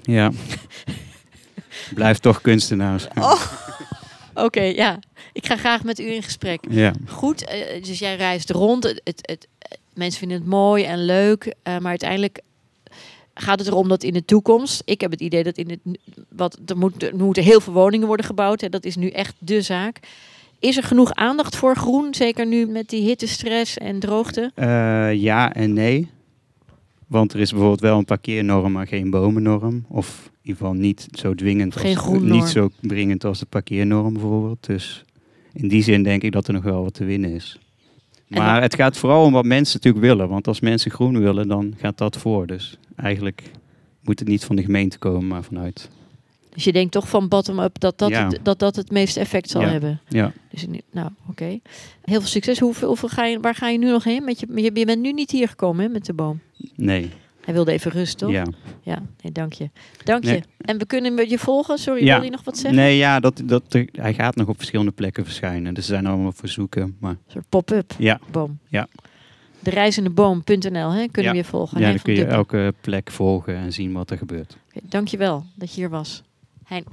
ja. 0.03 0.31
Blijf 1.93 2.17
toch 2.17 2.41
kunstenaars. 2.41 3.07
Oh. 3.15 3.41
Oké, 4.33 4.61
ja. 4.61 4.99
Ik 5.33 5.45
ga 5.45 5.55
graag 5.55 5.83
met 5.83 5.99
u 5.99 6.13
in 6.13 6.23
gesprek. 6.23 6.59
Ja. 6.69 6.93
Goed, 7.07 7.47
dus 7.83 7.99
jij 7.99 8.15
reist 8.15 8.49
rond. 8.49 8.83
Het, 8.83 9.01
het, 9.03 9.19
het- 9.21 9.47
mensen 9.95 10.19
vinden 10.19 10.37
het 10.37 10.47
mooi 10.47 10.83
en 10.83 11.05
leuk. 11.05 11.55
eh, 11.63 11.77
maar 11.77 11.89
uiteindelijk 11.89 12.41
gaat 13.33 13.59
het 13.59 13.67
erom 13.67 13.87
dat 13.87 14.03
in 14.03 14.13
de 14.13 14.25
toekomst... 14.25 14.81
Ik 14.85 15.01
heb 15.01 15.11
het 15.11 15.21
idee 15.21 15.43
dat 15.43 15.57
in 15.57 15.69
het... 15.69 15.99
Wat, 16.29 16.59
er, 16.65 16.77
moet, 16.77 17.03
er 17.03 17.15
moeten 17.15 17.43
heel 17.43 17.61
veel 17.61 17.73
woningen 17.73 18.07
worden 18.07 18.25
gebouwd. 18.25 18.61
En 18.61 18.71
dat 18.71 18.85
is 18.85 18.95
nu 18.95 19.09
echt 19.09 19.35
de 19.39 19.61
zaak. 19.61 19.99
Is 20.59 20.77
er 20.77 20.83
genoeg 20.83 21.13
aandacht 21.13 21.55
voor 21.55 21.75
groen? 21.75 22.13
Zeker 22.13 22.47
nu 22.47 22.67
met 22.67 22.89
die 22.89 23.01
hittestress 23.01 23.77
en 23.77 23.99
droogte? 23.99 24.51
Eh, 24.55 25.13
ja 25.13 25.53
en 25.53 25.73
nee. 25.73 26.09
Want 27.07 27.33
er 27.33 27.39
is 27.39 27.49
bijvoorbeeld 27.49 27.81
wel 27.81 27.97
een 27.97 28.05
parkeernorm, 28.05 28.71
maar 28.71 28.87
geen 28.87 29.09
bomennorm. 29.09 29.85
Of 29.87 30.23
in 30.25 30.39
ieder 30.41 30.57
geval 30.57 30.73
niet 30.73 31.07
zo 31.11 31.35
dwingend. 31.35 31.75
Geen 31.75 31.97
als. 31.97 32.29
Niet 32.29 32.47
zo 32.47 32.69
dringend 32.81 33.23
als 33.23 33.39
de 33.39 33.45
parkeernorm 33.45 34.13
bijvoorbeeld. 34.13 34.65
Dus 34.65 35.03
in 35.53 35.67
die 35.67 35.83
zin 35.83 36.03
denk 36.03 36.23
ik 36.23 36.31
dat 36.31 36.47
er 36.47 36.53
nog 36.53 36.63
wel 36.63 36.83
wat 36.83 36.93
te 36.93 37.05
winnen 37.05 37.29
is. 37.29 37.59
Maar 38.27 38.61
het 38.61 38.75
gaat 38.75 38.97
vooral 38.97 39.25
om 39.25 39.31
wat 39.33 39.45
mensen 39.45 39.75
natuurlijk 39.75 40.05
willen. 40.05 40.29
Want 40.29 40.47
als 40.47 40.59
mensen 40.59 40.91
groen 40.91 41.19
willen, 41.19 41.47
dan 41.47 41.73
gaat 41.77 41.97
dat 41.97 42.17
voor. 42.17 42.47
Dus 42.47 42.77
eigenlijk 42.95 43.51
moet 44.01 44.19
het 44.19 44.27
niet 44.27 44.45
van 44.45 44.55
de 44.55 44.63
gemeente 44.63 44.97
komen, 44.97 45.27
maar 45.27 45.43
vanuit. 45.43 45.89
Dus 46.53 46.63
je 46.63 46.71
denkt 46.71 46.91
toch 46.91 47.09
van 47.09 47.27
bottom-up 47.27 47.79
dat 47.79 47.97
dat, 47.97 48.09
Ja. 48.09 48.27
het, 48.27 48.39
dat 48.43 48.59
dat 48.59 48.75
het 48.75 48.91
meeste 48.91 49.19
effect 49.19 49.49
zal 49.49 49.61
Ja. 49.61 49.67
hebben. 49.67 49.99
Ja. 50.07 50.31
Dus, 50.49 50.65
nou, 50.91 51.09
oké. 51.29 51.45
Heel 52.01 52.19
veel 52.19 52.21
succes. 52.29 52.59
Hoeveel, 52.59 52.87
hoeveel 52.87 53.09
ga 53.09 53.25
je, 53.25 53.39
waar 53.39 53.55
ga 53.55 53.69
je 53.69 53.77
nu 53.77 53.89
nog 53.91 54.03
heen? 54.03 54.23
Met 54.23 54.39
je, 54.39 54.47
je, 54.55 54.71
je 54.73 54.85
bent 54.85 55.01
nu 55.01 55.11
niet 55.11 55.31
hier 55.31 55.47
gekomen 55.47 55.83
hè, 55.85 55.89
met 55.91 56.05
de 56.05 56.13
boom. 56.13 56.39
Nee. 56.75 57.09
Hij 57.45 57.53
wilde 57.53 57.71
even 57.71 57.91
rust, 57.91 58.17
toch? 58.17 58.31
Ja. 58.31 58.45
Ja, 58.81 59.01
nee, 59.21 59.31
dank 59.31 59.53
je. 59.53 59.69
Dank 60.03 60.23
Nee. 60.23 60.35
je. 60.35 60.41
En 60.57 60.77
we 60.77 60.85
kunnen 60.85 61.29
je 61.29 61.37
volgen. 61.39 61.77
Sorry, 61.77 62.03
Ja. 62.05 62.15
wil 62.15 62.23
je 62.25 62.31
nog 62.31 62.43
wat 62.43 62.57
zeggen? 62.57 62.79
Nee, 62.79 62.97
ja, 62.97 63.19
dat, 63.19 63.41
dat, 63.45 63.63
hij 63.91 64.13
gaat 64.13 64.35
nog 64.35 64.47
op 64.47 64.57
verschillende 64.57 64.91
plekken 64.91 65.23
verschijnen. 65.25 65.73
Dus 65.73 65.83
er 65.83 65.93
zijn 65.93 66.05
allemaal 66.05 66.31
verzoeken. 66.31 66.97
Maar 66.99 67.11
Een 67.11 67.17
soort 67.27 67.49
pop-up 67.49 67.93
ja, 67.97 68.19
boom. 68.31 68.59
Ja. 68.67 68.87
De 69.59 69.69
reizendeboom.nl 69.69 70.91
hè, 70.91 71.05
kunnen 71.07 71.23
Ja. 71.23 71.31
we 71.31 71.35
je 71.37 71.43
volgen. 71.43 71.79
ja 71.79 71.89
dan 71.89 72.01
kun 72.01 72.13
je 72.13 72.19
Duppen. 72.19 72.35
elke 72.37 72.73
plek 72.81 73.11
volgen 73.11 73.55
en 73.55 73.73
zien 73.73 73.93
wat 73.93 74.09
er 74.11 74.17
gebeurt. 74.17 74.57
Oké, 74.75 74.85
dank 74.89 75.07
je 75.07 75.17
wel 75.17 75.45
dat 75.55 75.69
je 75.73 75.81
hier 75.81 75.89
was. 75.89 76.23
Hein. 76.65 76.83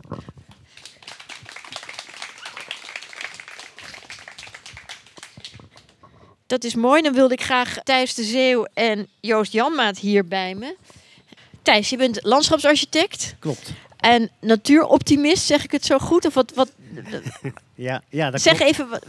Dat 6.52 6.64
is 6.64 6.74
mooi. 6.74 7.02
Dan 7.02 7.12
wilde 7.12 7.34
ik 7.34 7.42
graag 7.42 7.78
Thijs 7.82 8.14
de 8.14 8.22
Zeeuw 8.22 8.66
en 8.74 9.08
Joost 9.20 9.52
Janmaat 9.52 9.98
hier 9.98 10.26
bij 10.26 10.54
me. 10.54 10.76
Thijs, 11.62 11.90
je 11.90 11.96
bent 11.96 12.18
landschapsarchitect 12.22 13.36
Klopt. 13.38 13.72
en 13.96 14.30
natuuroptimist. 14.40 15.46
Zeg 15.46 15.64
ik 15.64 15.70
het 15.70 15.84
zo 15.84 15.98
goed? 15.98 16.24
Of 16.24 16.34
wat, 16.34 16.52
wat, 16.54 16.72
Ja, 17.74 18.02
ja 18.08 18.30
dat 18.30 18.40
zeg 18.40 18.56
klopt. 18.56 18.70
even 18.70 18.88
wat, 18.88 19.06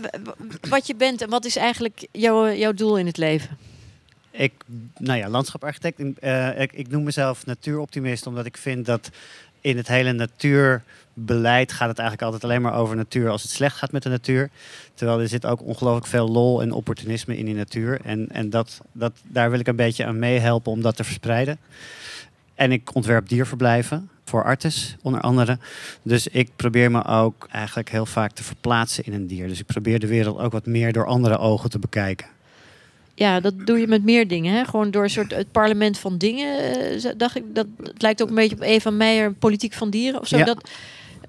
wat 0.69 0.87
je 0.87 0.95
bent 0.95 1.21
en 1.21 1.29
wat 1.29 1.45
is 1.45 1.55
eigenlijk 1.55 2.07
jouw, 2.11 2.51
jouw 2.53 2.73
doel 2.73 2.97
in 2.97 3.05
het 3.05 3.17
leven? 3.17 3.57
Ik, 4.31 4.53
nou 4.97 5.19
ja, 5.19 5.29
landschaparchitect. 5.29 6.19
Eh, 6.19 6.61
ik, 6.61 6.73
ik 6.73 6.87
noem 6.87 7.03
mezelf 7.03 7.45
natuuroptimist 7.45 8.27
omdat 8.27 8.45
ik 8.45 8.57
vind 8.57 8.85
dat 8.85 9.09
in 9.63 9.77
het 9.77 9.87
hele 9.87 10.11
natuurbeleid 10.11 11.71
gaat 11.71 11.89
het 11.89 11.99
eigenlijk 11.99 12.21
altijd 12.21 12.43
alleen 12.43 12.61
maar 12.61 12.75
over 12.75 12.95
natuur 12.95 13.29
als 13.29 13.41
het 13.41 13.51
slecht 13.51 13.77
gaat 13.77 13.91
met 13.91 14.03
de 14.03 14.09
natuur. 14.09 14.49
Terwijl 14.93 15.19
er 15.19 15.27
zit 15.27 15.45
ook 15.45 15.61
ongelooflijk 15.61 16.07
veel 16.07 16.29
lol 16.29 16.61
en 16.61 16.71
opportunisme 16.71 17.37
in 17.37 17.45
die 17.45 17.55
natuur. 17.55 18.01
En, 18.03 18.29
en 18.29 18.49
dat, 18.49 18.81
dat, 18.91 19.13
daar 19.23 19.49
wil 19.49 19.59
ik 19.59 19.67
een 19.67 19.75
beetje 19.75 20.05
aan 20.05 20.19
meehelpen 20.19 20.71
om 20.71 20.81
dat 20.81 20.95
te 20.95 21.03
verspreiden. 21.03 21.57
En 22.55 22.71
ik 22.71 22.95
ontwerp 22.95 23.29
dierverblijven 23.29 24.09
voor 24.25 24.43
artis, 24.43 24.95
onder 25.01 25.21
andere. 25.21 25.57
Dus 26.01 26.27
ik 26.27 26.49
probeer 26.55 26.91
me 26.91 27.05
ook 27.05 27.47
eigenlijk 27.51 27.89
heel 27.89 28.05
vaak 28.05 28.31
te 28.31 28.43
verplaatsen 28.43 29.03
in 29.03 29.13
een 29.13 29.27
dier. 29.27 29.47
Dus 29.47 29.59
ik 29.59 29.65
probeer 29.65 29.99
de 29.99 30.07
wereld 30.07 30.39
ook 30.39 30.51
wat 30.51 30.65
meer 30.65 30.93
door 30.93 31.05
andere 31.05 31.37
ogen 31.37 31.69
te 31.69 31.79
bekijken. 31.79 32.27
Ja, 33.15 33.39
dat 33.39 33.65
doe 33.65 33.79
je 33.79 33.87
met 33.87 34.03
meer 34.03 34.27
dingen. 34.27 34.53
Hè? 34.53 34.65
Gewoon 34.65 34.91
door 34.91 35.03
een 35.03 35.09
soort 35.09 35.35
het 35.35 35.51
parlement 35.51 35.97
van 35.99 36.17
dingen. 36.17 36.73
eh, 37.03 37.11
dacht 37.17 37.35
ik, 37.35 37.43
dat, 37.53 37.67
het 37.83 38.01
lijkt 38.01 38.21
ook 38.21 38.29
een 38.29 38.35
beetje 38.35 38.55
op 38.55 38.61
Eva 38.61 38.89
Meijer, 38.89 39.33
politiek 39.33 39.73
van 39.73 39.89
dieren 39.89 40.19
of 40.19 40.27
zo. 40.27 40.37
Ja. 40.37 40.43
Dat, 40.43 40.69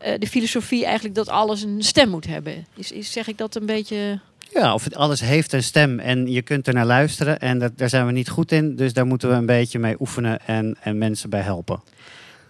eh, 0.01 0.19
de 0.19 0.27
filosofie 0.27 0.85
eigenlijk 0.85 1.15
dat 1.15 1.29
alles 1.29 1.63
een 1.63 1.83
stem 1.83 2.09
moet 2.09 2.27
hebben. 2.27 2.67
Is, 2.75 2.93
is, 2.93 3.13
zeg 3.13 3.29
ik 3.29 3.39
dat 3.39 3.55
een 3.55 3.67
beetje. 3.67 4.21
Ja, 4.53 4.75
of 4.75 4.85
het 4.85 4.97
alles 4.97 5.21
heeft 5.21 5.53
een 5.53 5.63
stem 5.63 5.99
en 5.99 6.31
je 6.31 6.43
kunt 6.43 6.67
er 6.67 6.75
naar 6.75 6.87
luisteren. 6.87 7.39
En 7.41 7.59
dat, 7.59 7.79
daar 7.79 7.89
zijn 7.89 8.07
we 8.07 8.13
niet 8.13 8.29
goed 8.29 8.53
in, 8.53 8.77
dus 8.77 8.93
daar 8.93 9.07
moeten 9.07 9.29
we 9.29 9.35
een 9.35 9.47
beetje 9.47 9.79
mee 9.79 9.97
oefenen 10.01 10.47
en, 10.47 10.77
en 10.81 10.99
mensen 10.99 11.31
bij 11.31 11.41
helpen. 11.41 11.83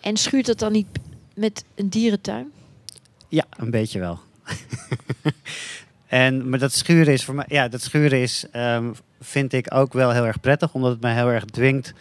En 0.00 0.16
schuurt 0.16 0.46
dat 0.46 0.58
dan 0.58 0.72
niet 0.72 0.86
met 1.34 1.64
een 1.74 1.88
dierentuin? 1.88 2.52
Ja, 3.28 3.44
een 3.56 3.70
beetje 3.70 3.98
wel. 3.98 4.18
en, 6.06 6.48
maar 6.48 6.58
dat 6.58 6.72
schuren 6.72 7.12
is 7.12 7.24
voor 7.24 7.34
mij, 7.34 7.44
ja, 7.48 7.68
dat 7.68 7.82
schuren 7.82 8.20
is, 8.20 8.44
ehm, 8.52 8.92
vind 9.20 9.52
ik 9.52 9.74
ook 9.74 9.92
wel 9.92 10.10
heel 10.10 10.26
erg 10.26 10.40
prettig, 10.40 10.74
omdat 10.74 10.90
het 10.90 11.00
mij 11.00 11.14
heel 11.14 11.30
erg 11.30 11.44
dwingt 11.44 11.94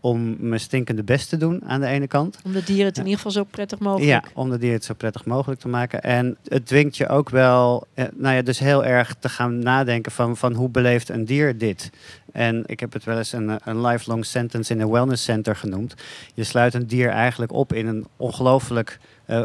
om 0.00 0.36
mijn 0.38 0.60
stinkende 0.60 1.02
best 1.02 1.28
te 1.28 1.36
doen 1.36 1.62
aan 1.64 1.80
de 1.80 1.86
ene 1.86 2.06
kant. 2.06 2.38
Om 2.44 2.52
de 2.52 2.64
dieren 2.64 2.86
het 2.86 2.96
in 2.96 3.02
ieder 3.02 3.16
geval 3.16 3.32
zo 3.32 3.44
prettig 3.44 3.78
mogelijk. 3.78 4.10
Ja, 4.10 4.22
om 4.34 4.50
de 4.50 4.58
dier 4.58 4.72
het 4.72 4.84
zo 4.84 4.94
prettig 4.94 5.24
mogelijk 5.24 5.60
te 5.60 5.68
maken. 5.68 6.02
En 6.02 6.36
het 6.44 6.66
dwingt 6.66 6.96
je 6.96 7.08
ook 7.08 7.28
wel, 7.30 7.86
eh, 7.94 8.04
nou 8.14 8.34
ja, 8.34 8.42
dus 8.42 8.58
heel 8.58 8.84
erg 8.84 9.14
te 9.18 9.28
gaan 9.28 9.58
nadenken 9.58 10.12
van, 10.12 10.36
van 10.36 10.54
hoe 10.54 10.68
beleeft 10.68 11.08
een 11.08 11.24
dier 11.24 11.58
dit? 11.58 11.90
En 12.32 12.62
ik 12.66 12.80
heb 12.80 12.92
het 12.92 13.04
wel 13.04 13.16
eens 13.16 13.32
een, 13.32 13.58
een 13.64 13.86
lifelong 13.86 14.24
sentence 14.24 14.72
in 14.72 14.80
een 14.80 14.90
wellness 14.90 15.24
center 15.24 15.56
genoemd. 15.56 15.94
Je 16.34 16.44
sluit 16.44 16.74
een 16.74 16.86
dier 16.86 17.08
eigenlijk 17.08 17.52
op 17.52 17.72
in 17.72 17.86
een 17.86 18.06
ongelooflijk, 18.16 18.98
eh, 19.24 19.42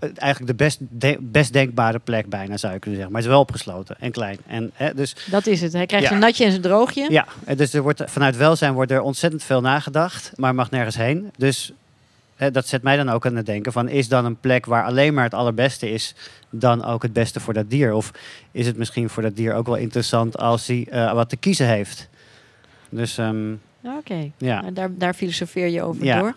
eigenlijk 0.00 0.46
de 0.46 0.64
best, 0.64 0.78
de- 0.88 1.16
best 1.20 1.52
denkbare 1.52 1.98
plek 1.98 2.28
bijna 2.28 2.56
zou 2.56 2.72
je 2.72 2.78
kunnen 2.78 2.98
zeggen. 3.00 3.12
Maar 3.14 3.22
het 3.22 3.30
is 3.30 3.36
wel 3.36 3.44
opgesloten 3.46 3.96
en 4.00 4.10
klein. 4.10 4.38
En, 4.46 4.70
hè, 4.74 4.94
dus 4.94 5.16
Dat 5.30 5.46
is 5.46 5.60
het. 5.60 5.72
Hij 5.72 5.86
krijgt 5.86 6.08
Ja. 6.08 6.12
een 6.14 6.18
natje 6.20 6.44
en 6.44 6.50
zijn 6.50 6.62
droogje. 6.62 7.06
ja, 7.10 7.26
en 7.44 7.56
dus 7.56 7.72
er 7.74 7.82
wordt, 7.82 8.02
vanuit 8.06 8.36
welzijn 8.36 8.72
wordt 8.72 8.90
er 8.90 9.00
ontzettend 9.00 9.42
veel 9.42 9.60
nagedacht, 9.60 10.32
maar 10.36 10.54
mag 10.54 10.70
nergens 10.70 10.96
heen. 10.96 11.30
Dus 11.36 11.72
hè, 12.36 12.50
dat 12.50 12.66
zet 12.68 12.82
mij 12.82 12.96
dan 12.96 13.08
ook 13.10 13.26
aan 13.26 13.36
het 13.36 13.46
denken 13.46 13.72
van, 13.72 13.88
is 13.88 14.08
dan 14.08 14.24
een 14.24 14.40
plek 14.40 14.66
waar 14.66 14.84
alleen 14.84 15.14
maar 15.14 15.24
het 15.24 15.34
allerbeste 15.34 15.90
is, 15.90 16.14
dan 16.50 16.84
ook 16.84 17.02
het 17.02 17.12
beste 17.12 17.40
voor 17.40 17.54
dat 17.54 17.70
dier? 17.70 17.92
Of 17.92 18.10
is 18.50 18.66
het 18.66 18.76
misschien 18.76 19.08
voor 19.10 19.22
dat 19.22 19.36
dier 19.36 19.54
ook 19.54 19.66
wel 19.66 19.76
interessant 19.76 20.38
als 20.38 20.66
hij 20.66 20.86
eh, 20.90 21.12
wat 21.12 21.28
te 21.28 21.36
kiezen 21.36 21.66
heeft? 21.66 22.08
Dus 22.88 23.18
ehm, 23.18 23.52
Oké, 23.98 24.30
ja, 24.36 24.60
Nou, 24.60 24.72
daar, 24.72 24.90
daar 24.96 25.14
filosofeer 25.14 25.66
je 25.68 25.82
over 25.82 26.04
Ja. 26.04 26.18
door. 26.18 26.34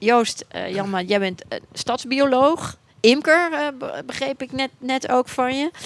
Joost, 0.00 0.44
eh 0.48 0.74
Janma, 0.74 1.02
jij 1.02 1.18
bent 1.18 1.42
eh, 1.48 1.58
stadsbioloog. 1.72 2.76
Imker, 3.00 3.52
eh, 3.52 3.66
be- 3.78 4.02
begreep 4.06 4.42
ik 4.42 4.52
net, 4.52 4.70
net 4.78 5.08
ook 5.10 5.28
van 5.28 5.56
je. 5.56 5.70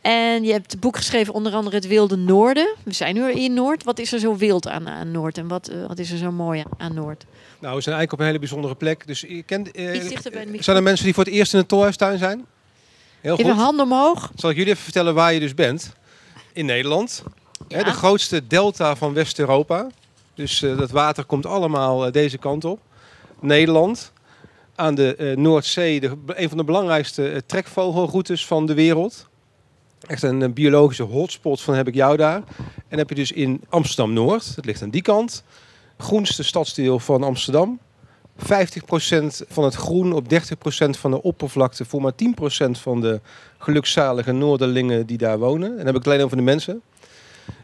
En 0.00 0.44
je 0.44 0.52
hebt 0.52 0.72
een 0.72 0.78
boek 0.78 0.96
geschreven, 0.96 1.34
onder 1.34 1.52
andere 1.54 1.76
Het 1.76 1.86
Wilde 1.86 2.16
Noorden. 2.16 2.74
We 2.84 2.92
zijn 2.92 3.14
nu 3.14 3.32
in 3.32 3.54
Noord. 3.54 3.84
Wat 3.84 3.98
is 3.98 4.12
er 4.12 4.18
zo 4.18 4.36
wild 4.36 4.68
aan, 4.68 4.88
aan 4.88 5.10
Noord? 5.10 5.38
En 5.38 5.48
wat, 5.48 5.70
wat 5.88 5.98
is 5.98 6.10
er 6.10 6.18
zo 6.18 6.32
mooi 6.32 6.62
aan 6.78 6.94
Noord? 6.94 7.24
Nou, 7.58 7.76
we 7.76 7.80
zijn 7.82 7.96
eigenlijk 7.96 8.12
op 8.12 8.18
een 8.18 8.24
hele 8.26 8.38
bijzondere 8.38 8.74
plek. 8.74 9.06
Dus 9.06 9.20
je 9.20 9.42
kent, 9.42 9.68
zijn 10.62 10.76
er 10.76 10.82
mensen 10.82 11.04
die 11.04 11.14
voor 11.14 11.24
het 11.24 11.32
eerst 11.32 11.52
in 11.52 11.58
een 11.58 11.66
tolhuistuin 11.66 12.18
zijn? 12.18 12.46
Heel 13.20 13.36
Even 13.38 13.52
goed. 13.52 13.60
hand 13.62 13.80
omhoog. 13.80 14.30
Zal 14.36 14.50
ik 14.50 14.56
jullie 14.56 14.72
even 14.72 14.84
vertellen 14.84 15.14
waar 15.14 15.32
je 15.32 15.40
dus 15.40 15.54
bent? 15.54 15.92
In 16.52 16.66
Nederland. 16.66 17.22
Hè, 17.68 17.82
de 17.82 17.90
grootste 17.92 18.46
delta 18.46 18.96
van 18.96 19.12
West-Europa. 19.14 19.86
Dus 20.34 20.62
eh, 20.62 20.78
dat 20.78 20.90
water 20.90 21.24
komt 21.24 21.46
allemaal 21.46 22.12
deze 22.12 22.38
kant 22.38 22.64
op. 22.64 22.80
Nederland. 23.40 24.12
Aan 24.74 24.94
de 24.94 25.16
eh, 25.16 25.36
Noordzee, 25.36 26.00
de, 26.00 26.16
een 26.26 26.48
van 26.48 26.58
de 26.58 26.64
belangrijkste 26.64 27.28
eh, 27.28 27.40
trekvogelroutes 27.46 28.46
van 28.46 28.66
de 28.66 28.74
wereld. 28.74 29.28
Echt 30.06 30.22
een, 30.22 30.42
eh, 30.42 30.48
biologische 30.50 31.02
hotspot 31.02 31.60
van 31.60 31.74
heb 31.74 31.88
ik 31.88 31.94
jou 31.94 32.16
daar. 32.16 32.42
En 32.88 32.98
heb 32.98 33.08
je 33.08 33.14
dus 33.14 33.32
in 33.32 33.60
Amsterdam-Noord, 33.68 34.54
dat 34.56 34.64
ligt 34.64 34.82
aan 34.82 34.90
die 34.90 35.02
kant. 35.02 35.44
Groenste 35.98 36.42
stadsdeel 36.42 36.98
van 36.98 37.22
Amsterdam. 37.22 37.78
50% 38.36 39.42
van 39.48 39.64
het 39.64 39.74
groen 39.74 40.12
op 40.12 40.28
30% 40.28 40.98
van 40.98 41.10
de 41.10 41.22
oppervlakte 41.22 41.84
voor 41.84 42.00
maar 42.00 42.12
10% 42.12 42.70
van 42.70 43.00
de 43.00 43.20
gelukzalige 43.58 44.32
Noorderlingen 44.32 45.06
die 45.06 45.18
daar 45.18 45.38
wonen. 45.38 45.70
En 45.70 45.76
dan 45.76 45.86
heb 45.86 45.94
ik 45.94 46.02
het 46.02 46.06
alleen 46.06 46.24
over 46.24 46.36
de 46.36 46.42
mensen. 46.42 46.82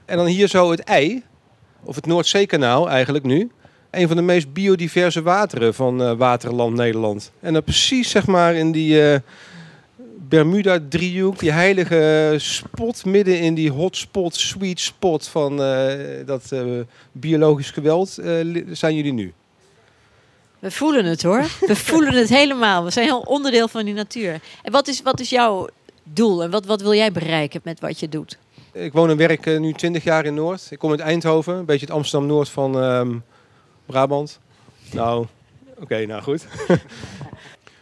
En 0.04 0.16
dan 0.16 0.26
hier 0.26 0.48
zo 0.48 0.70
het 0.70 0.80
ei, 0.80 1.22
of 1.84 1.94
het 1.94 2.06
Noordzeekanaal 2.06 2.88
eigenlijk 2.88 3.24
nu. 3.24 3.50
Een 3.94 4.06
van 4.06 4.16
de 4.16 4.22
meest 4.22 4.52
biodiverse 4.52 5.22
wateren 5.22 5.74
van 5.74 6.02
eh, 6.02 6.12
waterland 6.12 6.76
Nederland. 6.76 7.30
En 7.40 7.52
dan 7.52 7.62
precies 7.62 8.10
zeg 8.10 8.26
maar 8.26 8.54
in 8.54 8.72
die 8.72 9.10
eh, 9.10 9.20
Bermuda-driehoek, 10.28 11.38
die 11.38 11.52
heilige 11.52 12.34
spot 12.38 13.04
midden 13.04 13.40
in 13.40 13.54
die 13.54 13.70
hotspot, 13.70 14.34
sweet 14.34 14.80
spot 14.80 15.26
van 15.26 15.62
eh, 15.62 15.92
dat 16.26 16.52
biologisch 17.12 17.70
geweld, 17.70 18.18
zijn 18.70 18.94
jullie 18.94 19.12
nu. 19.12 19.32
We 20.58 20.70
voelen 20.70 21.04
het 21.04 21.22
hoor. 21.22 21.44
We 21.60 21.76
voelen 21.90 22.14
het 22.14 22.28
helemaal. 22.28 22.84
We 22.84 22.90
zijn 22.90 23.06
heel 23.06 23.20
onderdeel 23.20 23.68
van 23.68 23.84
die 23.84 23.94
natuur. 23.94 24.40
En 24.62 24.72
wat 24.72 24.88
is, 24.88 25.02
wat 25.02 25.20
is 25.20 25.30
jouw 25.30 25.68
doel 26.02 26.42
en 26.42 26.50
wat, 26.50 26.66
wat 26.66 26.82
wil 26.82 26.94
jij 26.94 27.12
bereiken 27.12 27.60
met 27.64 27.80
wat 27.80 28.00
je 28.00 28.08
doet? 28.08 28.38
Ik 28.72 28.92
woon 28.92 29.10
en 29.10 29.16
werk 29.16 29.58
nu 29.60 29.72
20 29.72 30.04
jaar 30.04 30.24
in 30.24 30.34
Noord. 30.34 30.66
Ik 30.70 30.78
kom 30.78 30.90
uit 30.90 31.00
Eindhoven, 31.00 31.54
een 31.54 31.64
beetje 31.64 31.86
het 31.86 31.94
Amsterdam-Noord 31.94 32.48
van 32.48 32.80
ehm, 32.80 33.16
Brabant. 33.86 34.40
Nou, 34.92 35.26
oké, 35.78 36.06
nou 36.06 36.22
goed. 36.22 36.46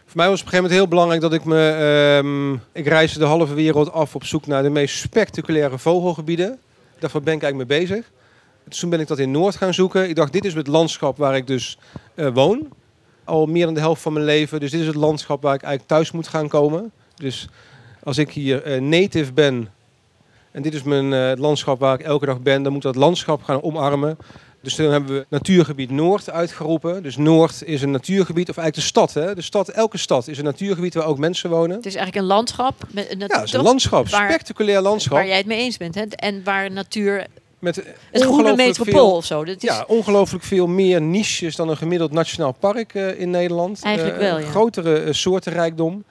Voor 0.05 0.21
mij 0.21 0.29
was 0.29 0.39
het 0.39 0.47
op 0.47 0.53
een 0.53 0.59
gegeven 0.59 0.61
moment 0.61 0.71
heel 0.71 0.87
belangrijk 0.87 1.21
dat 1.21 1.33
ik 1.33 1.45
me... 1.45 1.69
ehm, 1.69 2.53
ik 2.71 2.87
reisde 2.87 3.19
de 3.19 3.25
halve 3.25 3.53
wereld 3.53 3.91
af 3.91 4.15
op 4.15 4.23
zoek 4.23 4.47
naar 4.47 4.63
de 4.63 4.69
meest 4.69 4.97
spectaculaire 4.97 5.77
vogelgebieden. 5.77 6.59
Wat 6.99 7.23
ben 7.23 7.33
ik 7.33 7.43
eigenlijk 7.43 7.69
mee 7.69 7.79
bezig? 7.79 8.11
Dus 8.63 8.79
toen 8.79 8.89
ben 8.89 8.99
ik 8.99 9.07
dat 9.07 9.19
in 9.19 9.31
Noord 9.31 9.55
gaan 9.55 9.73
zoeken. 9.73 10.09
Ik 10.09 10.15
dacht, 10.15 10.33
dit 10.33 10.45
is 10.45 10.53
het 10.53 10.67
landschap 10.67 11.17
waar 11.17 11.35
ik 11.35 11.47
dus 11.47 11.77
eh, 12.15 12.27
woon. 12.33 12.67
Al 13.23 13.45
meer 13.45 13.65
dan 13.65 13.73
de 13.73 13.79
helft 13.79 14.01
van 14.01 14.13
mijn 14.13 14.25
leven. 14.25 14.59
Dus 14.59 14.71
dit 14.71 14.79
is 14.79 14.87
het 14.87 14.95
landschap 14.95 15.41
waar 15.41 15.53
ik 15.53 15.61
eigenlijk 15.61 15.93
thuis 15.93 16.11
moet 16.11 16.27
gaan 16.27 16.47
komen. 16.47 16.91
Dus 17.15 17.47
als 18.03 18.17
ik 18.17 18.29
hier 18.31 18.63
eh, 18.63 18.81
native 18.81 19.33
ben 19.33 19.69
en 20.51 20.61
dit 20.61 20.73
is 20.73 20.83
mijn 20.83 21.13
eh, 21.13 21.31
landschap 21.39 21.79
waar 21.79 21.99
ik 21.99 22.05
elke 22.05 22.25
dag 22.25 22.41
ben. 22.41 22.63
Dan 22.63 22.73
moet 22.73 22.81
dat 22.81 22.95
landschap 22.95 23.43
gaan 23.43 23.63
omarmen. 23.63 24.17
Dus 24.63 24.75
toen 24.75 24.91
hebben 24.91 25.15
we 25.15 25.25
natuurgebied 25.29 25.89
Noord 25.91 26.29
uitgeroepen. 26.29 27.03
Dus 27.03 27.17
Noord 27.17 27.63
is 27.65 27.81
een 27.81 27.91
natuurgebied, 27.91 28.49
of 28.49 28.57
eigenlijk 28.57 28.75
de 28.75 28.81
stad. 28.81 29.13
Hè? 29.13 29.35
De 29.35 29.41
stad 29.41 29.69
elke 29.69 29.97
stad 29.97 30.27
is 30.27 30.37
een 30.37 30.43
natuurgebied 30.43 30.93
waar 30.93 31.05
ook 31.05 31.17
mensen 31.17 31.49
wonen. 31.49 31.75
Het 31.75 31.85
is 31.85 31.95
eigenlijk 31.95 32.25
een 32.25 32.31
landschap. 32.35 32.73
Met, 32.91 33.11
een 33.11 33.19
Ja, 33.19 33.25
het 33.27 33.43
is 33.43 33.53
een 33.53 33.61
landschap. 33.61 34.09
Waar- 34.09 34.29
Spectaculair 34.29 34.81
landschap. 34.81 35.13
Waar 35.17 35.27
jij 35.27 35.37
het 35.37 35.45
mee 35.45 35.57
eens 35.57 35.77
bent. 35.77 35.95
Hè? 35.95 36.01
En 36.03 36.41
waar 36.43 36.71
natuur... 36.71 37.25
met 37.59 37.75
Het 38.11 38.21
groene 38.23 38.55
metropool 38.55 38.93
veel- 38.93 39.15
of 39.15 39.25
zo. 39.25 39.43
Dat 39.45 39.55
is, 39.55 39.61
Ja, 39.61 39.83
ongelooflijk 39.87 40.43
veel 40.43 40.67
meer 40.67 41.01
niches 41.01 41.55
dan 41.55 41.69
een 41.69 41.77
gemiddeld 41.77 42.11
nationaal 42.11 42.51
park 42.59 42.93
eh, 42.93 43.19
in 43.19 43.29
Nederland. 43.29 43.79
Eigenlijk 43.83 44.17
Eh, 44.17 44.21
wel, 44.27 44.35
een 44.37 44.43
ja. 44.43 44.49
Grotere 44.49 44.95
eh, 44.99 45.13
soortenrijkdom. 45.13 46.03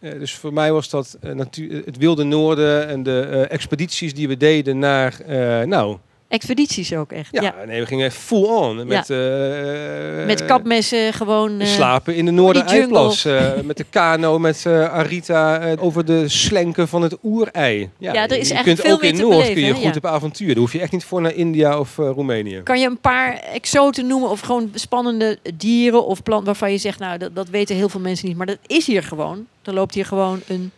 Dus 0.00 0.34
voor 0.34 0.52
mij 0.52 0.72
was 0.72 0.90
dat 0.90 1.18
natuur, 1.20 1.82
het 1.84 1.96
wilde 1.96 2.24
noorden 2.24 2.88
en 2.88 3.02
de 3.02 3.46
expedities 3.50 4.14
die 4.14 4.28
we 4.28 4.36
deden 4.36 4.78
naar, 4.78 5.18
nou, 5.66 5.96
Expedities 6.28 6.92
ook 6.94 7.12
echt. 7.12 7.28
ja, 7.32 7.42
Ja. 7.42 7.54
nee, 7.66 7.80
we 7.80 7.86
gingen 7.86 8.12
full 8.12 8.44
on 8.44 8.86
met, 8.86 9.10
eh, 9.10 10.26
Met 10.26 10.44
kapmessen 10.46 11.12
gewoon... 11.12 11.60
eh, 11.60 11.66
slapen 11.66 12.14
in 12.16 12.24
de 12.24 12.30
Noordereiplas. 12.30 13.24
eh 13.24 13.52
met 13.64 13.76
de 13.76 13.84
kano 13.90 14.38
met 14.38 14.66
eh, 14.66 14.92
Arita 14.92 15.58
eh, 15.60 15.84
over 15.84 16.04
de 16.04 16.28
slenken 16.28 16.88
van 16.88 17.02
het 17.02 17.16
oerei. 17.24 17.90
Ja, 17.98 18.14
er 18.28 18.38
is 18.38 18.48
je 18.48 18.62
kunt 18.62 18.80
veel 18.80 18.92
ook 18.92 19.02
in 19.02 19.16
Noord 19.16 19.30
beleven, 19.30 19.54
kun 19.54 19.62
je 19.64 19.72
goed 19.72 19.82
Ja. 19.82 19.90
op 19.96 20.06
avontuur. 20.06 20.46
Daar 20.48 20.56
hoef 20.56 20.72
je 20.72 20.80
echt 20.80 20.92
niet 20.92 21.04
voor 21.04 21.20
naar 21.20 21.34
India 21.34 21.78
of 21.78 21.98
eh, 21.98 22.08
Roemenië. 22.14 22.60
Kan 22.64 22.80
je 22.80 22.86
een 22.86 23.00
paar 23.00 23.34
exoten 23.52 24.06
noemen 24.06 24.30
of 24.30 24.40
gewoon 24.40 24.70
spannende 24.74 25.38
dieren 25.54 26.06
of 26.06 26.22
planten 26.22 26.46
waarvan 26.46 26.72
je 26.72 26.78
zegt, 26.78 26.98
nou, 26.98 27.18
dat, 27.18 27.34
dat 27.34 27.48
weten 27.48 27.76
heel 27.76 27.88
veel 27.88 28.00
mensen 28.00 28.28
niet, 28.28 28.36
maar 28.36 28.46
dat 28.46 28.58
is 28.66 28.86
hier 28.86 29.02
gewoon. 29.02 29.46
Er 29.62 29.74
loopt 29.74 29.94
hier 29.94 30.06
gewoon 30.06 30.40
een 30.46 30.70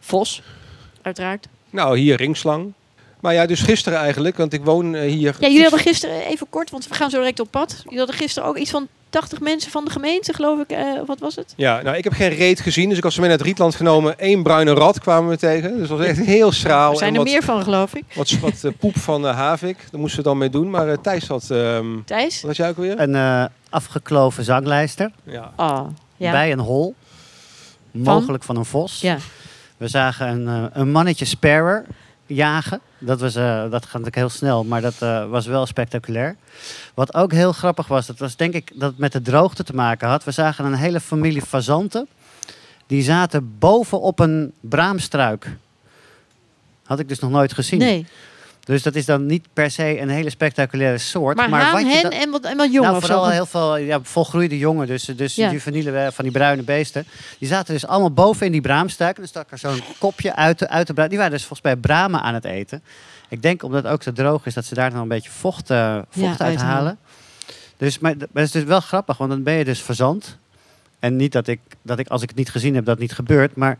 vos, 0.00 0.42
uiteraard. 1.02 1.46
Nou, 1.70 1.98
hier 1.98 2.16
ringslang. 2.16 2.72
Maar 3.26 3.34
ja, 3.34 3.46
dus 3.46 3.60
gisteren 3.60 3.98
eigenlijk, 3.98 4.36
want 4.36 4.52
ik 4.52 4.64
woon 4.64 4.94
eh, 4.94 5.10
hier. 5.10 5.36
Ja, 5.40 5.46
jullie 5.46 5.62
hadden 5.62 5.80
gisteren, 5.80 6.20
even 6.26 6.46
kort, 6.50 6.70
want 6.70 6.88
we 6.88 6.94
gaan 6.94 7.10
zo 7.10 7.18
direct 7.18 7.40
op 7.40 7.50
pad. 7.50 7.80
Jullie 7.84 7.98
hadden 7.98 8.16
gisteren 8.16 8.48
ook 8.48 8.56
iets 8.56 8.70
van 8.70 8.88
80 9.10 9.40
mensen 9.40 9.70
van 9.70 9.84
de 9.84 9.90
gemeente, 9.90 10.32
geloof 10.32 10.60
ik. 10.60 10.70
eh, 10.70 10.84
wat 11.06 11.18
was 11.18 11.34
het? 11.36 11.52
Ja, 11.56 11.82
nou, 11.82 11.96
ik 11.96 12.04
heb 12.04 12.12
geen 12.12 12.28
reet 12.34 12.60
gezien, 12.60 12.88
dus 12.88 12.98
ik 12.98 13.02
had 13.04 13.12
ze 13.12 13.20
mee 13.20 13.28
naar 13.28 13.38
het 13.38 13.46
Rietland 13.46 13.74
genomen. 13.74 14.14
Eén 14.16 14.42
bruine 14.42 14.72
rat 14.72 14.98
kwamen 15.00 15.30
we 15.30 15.36
tegen. 15.36 15.78
Dus 15.78 15.88
dat 15.88 15.98
was 15.98 16.06
echt 16.06 16.18
heel 16.18 16.52
schraal. 16.52 16.90
Er 16.90 16.96
zijn 16.98 17.12
er 17.12 17.18
wat, 17.18 17.28
meer 17.28 17.42
van, 17.42 17.62
geloof 17.62 17.94
ik. 17.94 18.04
Wat, 18.14 18.30
wat 18.30 18.64
eh, 18.64 18.70
poep 18.80 18.98
van 18.98 19.26
eh, 19.26 19.36
havik. 19.36 19.76
Daar 19.90 20.00
moesten 20.00 20.18
we 20.18 20.24
dan 20.28 20.38
mee 20.38 20.50
doen. 20.50 20.70
Maar 20.70 20.88
eh, 20.88 20.96
Thijs 21.02 21.26
had... 21.28 21.50
ehm, 21.50 21.86
Thijs? 22.04 22.40
wat 22.40 22.46
had 22.46 22.56
jij 22.56 22.68
ook 22.68 22.76
weer? 22.76 23.00
Een 23.00 23.14
eh, 23.14 23.44
afgekloven 23.70 24.44
zanglijster 24.44 25.10
Ja. 25.22 25.52
Oh, 25.56 25.86
ja. 26.16 26.30
bij 26.30 26.52
een 26.52 26.58
hol. 26.60 26.94
Mogelijk 27.90 28.44
van 28.44 28.56
een 28.56 28.64
vos. 28.64 29.00
ja. 29.00 29.16
We 29.76 29.88
zagen 29.88 30.28
een, 30.28 30.48
eh, 30.48 30.64
een 30.80 30.90
mannetje 30.90 31.24
sparrow 31.24 31.84
jagen. 32.26 32.80
Dat, 32.98 33.20
was, 33.20 33.34
eh, 33.34 33.60
dat 33.60 33.82
gaat 33.82 33.82
natuurlijk 33.82 34.14
heel 34.16 34.28
snel, 34.28 34.64
maar 34.64 34.80
dat 34.80 34.94
eh, 34.98 35.28
was 35.28 35.46
wel 35.46 35.66
spectaculair. 35.66 36.36
Wat 36.94 37.14
ook 37.14 37.32
heel 37.32 37.52
grappig 37.52 37.86
was, 37.86 38.06
dat 38.06 38.18
was 38.18 38.36
denk 38.36 38.54
ik 38.54 38.72
dat 38.74 38.90
het 38.90 38.98
met 38.98 39.12
de 39.12 39.22
droogte 39.22 39.64
te 39.64 39.74
maken 39.74 40.08
had. 40.08 40.24
We 40.24 40.30
zagen 40.30 40.64
een 40.64 40.74
hele 40.74 41.00
familie 41.00 41.42
fazanten. 41.42 42.08
Die 42.86 43.02
zaten 43.02 43.58
boven 43.58 44.00
op 44.00 44.18
een 44.18 44.52
braamstruik. 44.60 45.56
Had 46.84 46.98
ik 46.98 47.08
dus 47.08 47.18
nog 47.18 47.30
nooit 47.30 47.52
gezien. 47.52 47.78
Nee, 47.78 48.06
Dus 48.66 48.82
dat 48.82 48.94
is 48.94 49.04
dan 49.04 49.26
niet 49.26 49.46
per 49.52 49.70
se 49.70 50.00
een 50.00 50.08
hele 50.08 50.30
spectaculaire 50.30 50.98
soort. 50.98 51.36
maar, 51.36 51.48
maar 51.48 51.62
haan, 51.62 51.72
wat 51.72 51.82
je 51.82 51.88
hen 51.88 52.10
en 52.10 52.30
wat, 52.30 52.44
en 52.44 52.56
wat 52.56 52.72
jongen 52.72 52.90
nou, 52.90 53.02
vooral 53.02 53.24
zo. 53.24 53.30
heel 53.30 53.46
veel 53.46 53.76
ja, 53.76 53.98
volgroeide 54.02 54.58
jongen, 54.58 54.86
dus, 54.86 55.04
dus 55.04 55.34
Ja. 55.34 55.50
juveniele 55.50 56.08
van 56.12 56.24
die 56.24 56.32
bruine 56.32 56.62
beesten. 56.62 57.06
Die 57.38 57.48
zaten 57.48 57.74
dus 57.74 57.86
allemaal 57.86 58.10
boven 58.12 58.46
in 58.46 58.52
die 58.52 58.60
braamstruik. 58.60 59.14
En 59.16 59.20
dan 59.20 59.28
stak 59.28 59.50
er 59.50 59.58
zo'n 59.58 59.80
kopje 59.98 60.34
uit 60.36 60.58
de, 60.58 60.68
uit 60.68 60.86
de 60.86 60.94
braam. 60.94 61.08
Die 61.08 61.18
waren 61.18 61.32
dus 61.32 61.44
volgens 61.44 61.62
mij 61.62 61.76
bramen 61.76 62.20
aan 62.22 62.34
het 62.34 62.44
eten. 62.44 62.82
Ik 63.28 63.42
denk 63.42 63.62
omdat 63.62 63.82
het 63.82 63.92
ook 63.92 64.02
zo 64.02 64.12
droog 64.12 64.46
is, 64.46 64.54
dat 64.54 64.64
ze 64.64 64.74
daar 64.74 64.90
dan 64.90 65.00
een 65.00 65.08
beetje 65.08 65.30
vocht, 65.30 65.70
eh, 65.70 65.98
vocht 66.10 66.40
uithalen. 66.40 66.46
uithalen. 66.48 66.98
Dus, 67.76 67.98
maar, 67.98 68.14
maar 68.16 68.26
het 68.32 68.44
is 68.44 68.50
dus 68.50 68.64
wel 68.64 68.80
grappig, 68.80 69.16
want 69.16 69.30
dan 69.30 69.42
ben 69.42 69.54
je 69.54 69.64
dus 69.64 69.82
verzand. 69.82 70.38
En 70.98 71.16
niet 71.16 71.32
dat 71.32 71.46
ik, 71.46 71.60
dat 71.82 71.98
ik, 71.98 72.08
als 72.08 72.22
ik 72.22 72.28
het 72.28 72.38
niet 72.38 72.50
gezien 72.50 72.74
heb, 72.74 72.84
dat 72.84 72.98
niet 72.98 73.12
gebeurt. 73.12 73.56
Maar 73.56 73.78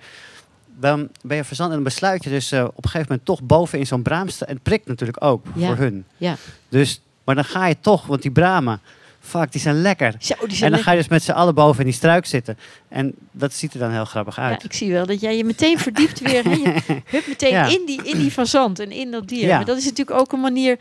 dan 0.81 1.09
ben 1.23 1.37
je 1.37 1.45
verzand 1.45 1.69
en 1.69 1.75
dan 1.75 1.85
besluit 1.85 2.25
je 2.25 2.31
dus 2.31 2.53
eh, 2.53 2.65
op 2.65 2.85
een 2.85 2.91
gegeven 2.91 3.07
moment 3.09 3.27
toch 3.27 3.43
boven 3.43 3.79
in 3.79 3.87
zo'n 3.87 4.03
braamstruik. 4.03 4.49
En 4.51 4.55
het 4.55 4.65
prikt 4.65 4.87
natuurlijk 4.87 5.25
ook 5.25 5.45
Ja. 5.55 5.67
voor 5.67 5.77
hun. 5.77 6.05
Ja. 6.17 6.37
Dus, 6.69 7.01
maar 7.25 7.35
dan 7.35 7.45
ga 7.45 7.67
je 7.67 7.77
toch, 7.81 8.07
want 8.07 8.23
die 8.23 8.31
bramen, 8.31 8.81
fuck, 9.21 9.53
die 9.53 9.61
zijn 9.61 9.81
lekker. 9.83 10.15
Zo, 10.19 10.19
die 10.19 10.37
zijn 10.37 10.51
En 10.51 10.59
dan 10.59 10.61
lekker. 10.71 10.85
ga 10.85 10.91
je 10.93 10.99
dus 10.99 11.09
met 11.09 11.23
z'n 11.23 11.31
allen 11.31 11.55
boven 11.55 11.79
in 11.81 11.87
die 11.87 11.95
struik 11.95 12.27
zitten. 12.27 12.59
En 12.89 13.15
dat 13.31 13.53
ziet 13.53 13.73
er 13.75 13.79
dan 13.79 13.91
heel 13.91 14.05
grappig 14.05 14.37
Ja, 14.37 14.43
uit. 14.43 14.65
ik 14.65 14.73
zie 14.73 14.93
wel 14.93 15.07
dat 15.07 15.21
jij 15.21 15.37
je 15.37 15.45
meteen 15.45 15.79
verdiept 15.79 16.21
weer. 16.21 16.49
Je 16.49 16.75
hup 17.07 17.27
meteen 17.27 17.51
Ja. 17.53 17.67
in, 17.67 17.83
die, 17.87 18.03
in 18.03 18.19
die 18.19 18.31
fazant 18.31 18.79
en 18.79 18.91
in 18.91 19.11
dat 19.11 19.29
dier. 19.29 19.47
Ja. 19.47 19.57
Maar 19.57 19.65
dat 19.65 19.77
is 19.77 19.85
natuurlijk 19.85 20.19
ook 20.21 20.33
een 20.33 20.41
manier 20.41 20.79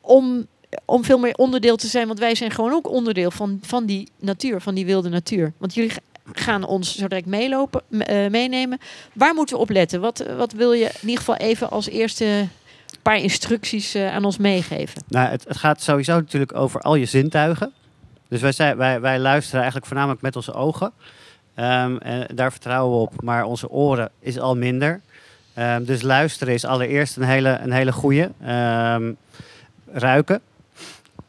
om, 0.00 0.46
om 0.84 1.04
veel 1.04 1.18
meer 1.18 1.34
onderdeel 1.34 1.76
te 1.76 1.86
zijn. 1.86 2.06
Want 2.06 2.18
wij 2.18 2.34
zijn 2.34 2.50
gewoon 2.50 2.72
ook 2.72 2.90
onderdeel 2.90 3.30
van, 3.30 3.58
van 3.62 3.86
die 3.86 4.08
natuur, 4.20 4.60
van 4.60 4.74
die 4.74 4.86
wilde 4.86 5.08
natuur. 5.08 5.52
Want 5.58 5.74
jullie 5.74 5.92
gaan 6.32 6.64
ons 6.64 6.96
zo 6.96 7.08
direct 7.08 7.26
meelopen, 7.26 7.82
eh, 7.90 8.30
meenemen. 8.30 8.78
Waar 9.12 9.34
moeten 9.34 9.56
we 9.56 9.62
op 9.62 9.70
letten? 9.70 10.00
Wat, 10.00 10.24
wat 10.36 10.52
wil 10.52 10.72
je 10.72 10.84
in 10.84 11.08
ieder 11.08 11.18
geval 11.18 11.36
even 11.36 11.70
als 11.70 11.88
eerste 11.88 12.48
paar 13.02 13.18
instructies 13.18 13.94
eh, 13.94 14.14
aan 14.14 14.24
ons 14.24 14.36
meegeven? 14.36 15.02
Nou, 15.08 15.28
het, 15.28 15.44
het 15.44 15.56
gaat 15.56 15.82
sowieso 15.82 16.14
natuurlijk 16.14 16.54
over 16.54 16.80
al 16.80 16.94
je 16.94 17.04
zintuigen. 17.04 17.72
Dus 18.28 18.40
wij, 18.40 18.52
zijn, 18.52 18.76
wij, 18.76 19.00
wij 19.00 19.18
luisteren 19.18 19.60
eigenlijk 19.60 19.86
voornamelijk 19.86 20.22
met 20.22 20.36
onze 20.36 20.52
ogen. 20.52 20.92
Ehm, 21.54 21.96
en 21.96 22.26
daar 22.34 22.50
vertrouwen 22.50 22.96
we 22.96 23.02
op. 23.02 23.22
Maar 23.22 23.44
onze 23.44 23.70
oren 23.70 24.10
is 24.20 24.38
al 24.38 24.56
minder. 24.56 25.00
Ehm, 25.54 25.84
dus 25.84 26.02
luisteren 26.02 26.54
is 26.54 26.64
allereerst 26.64 27.16
een 27.16 27.22
hele, 27.22 27.58
een 27.62 27.72
hele 27.72 27.92
goede. 27.92 28.30
Ehm, 28.44 29.12
ruiken. 29.92 30.40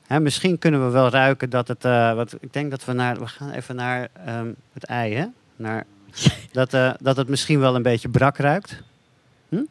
Hè, 0.08 0.20
misschien 0.20 0.58
kunnen 0.58 0.86
we 0.86 0.92
wel 0.92 1.10
ruiken 1.10 1.50
dat 1.50 1.68
het... 1.68 1.86
eh, 1.86 2.14
wat, 2.14 2.36
ik 2.40 2.54
denk 2.54 2.72
dat 2.72 2.86
we 2.86 2.94
naar... 2.94 3.20
We 3.20 3.28
gaan 3.28 3.52
even 3.52 3.76
naar 3.76 4.08
ehm, 4.26 4.48
het 4.74 4.84
ei, 4.86 5.16
hè? 5.16 5.26
Naar, 5.56 5.86
dat, 6.52 6.74
eh, 6.74 6.92
dat 7.00 7.18
het 7.18 7.28
misschien 7.28 7.60
wel 7.60 7.76
een 7.76 7.82
beetje 7.82 8.10
brak 8.10 8.38
ruikt. 8.38 8.82
Hm? 9.50 9.64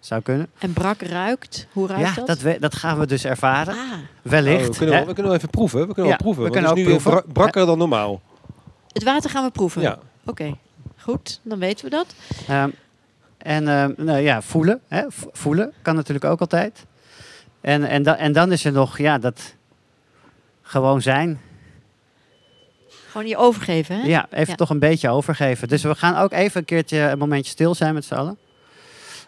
Zou 0.00 0.22
kunnen. 0.22 0.46
En 0.58 0.72
brak 0.72 1.00
ruikt. 1.02 1.66
Hoe 1.72 1.86
ruikt 1.86 2.08
Ja, 2.08 2.14
dat? 2.14 2.26
dat, 2.26 2.40
we- 2.40 2.56
dat 2.60 2.74
gaan 2.74 2.98
we 2.98 3.06
dus 3.06 3.24
ervaren. 3.24 3.74
Ah, 3.74 3.92
Wellicht. 4.22 4.60
Oh, 4.62 4.66
we, 4.70 4.76
kunnen 4.76 4.94
wel, 4.94 5.06
we 5.06 5.12
kunnen 5.12 5.24
wel 5.32 5.34
even 5.40 5.50
proeven. 5.50 5.78
We 5.86 5.94
kunnen 5.94 6.04
Ja, 6.04 6.08
wel 6.10 6.16
proeven. 6.18 6.42
we 6.42 6.48
want 6.50 6.52
kunnen 6.52 6.70
het 6.70 6.78
is 6.78 6.84
ook 6.84 6.90
nu 6.92 7.00
proeven. 7.10 7.22
bra- 7.32 7.32
brakker 7.42 7.66
dan 7.66 7.78
normaal. 7.78 8.20
het 8.92 9.02
water 9.04 9.30
gaan 9.30 9.44
we 9.44 9.50
proeven. 9.50 9.82
Ja. 9.82 9.98
Oké, 10.24 10.56
goed. 10.98 11.40
Dan 11.42 11.58
weten 11.58 11.84
we 11.84 11.90
dat. 11.90 12.14
Ehm, 12.48 12.68
en 13.38 13.68
ehm, 13.68 13.92
nou 13.96 14.18
ja, 14.18 14.42
voelen. 14.42 14.80
Hè? 14.88 15.02
Voelen 15.32 15.72
kan 15.82 15.94
natuurlijk 15.94 16.24
ook 16.24 16.40
altijd. 16.40 16.84
En, 17.60 17.84
en, 17.84 18.02
da- 18.02 18.16
en 18.16 18.32
dan 18.32 18.52
is 18.52 18.64
er 18.64 18.72
nog, 18.72 18.98
ja, 18.98 19.18
dat 19.18 19.54
gewoon 20.70 21.02
zijn. 21.02 21.40
Gewoon 23.10 23.26
je 23.26 23.36
overgeven, 23.36 24.00
hè? 24.00 24.06
Ja, 24.06 24.26
even 24.30 24.48
Ja. 24.48 24.54
toch 24.54 24.70
een 24.70 24.78
beetje 24.78 25.08
overgeven. 25.08 25.68
Dus 25.68 25.82
we 25.82 25.94
gaan 25.94 26.16
ook 26.16 26.32
even 26.32 26.60
een 26.60 26.66
keertje 26.66 26.98
een 26.98 27.18
momentje 27.18 27.50
stil 27.50 27.74
zijn 27.74 27.94
met 27.94 28.04
z'n 28.04 28.14
allen. 28.14 28.38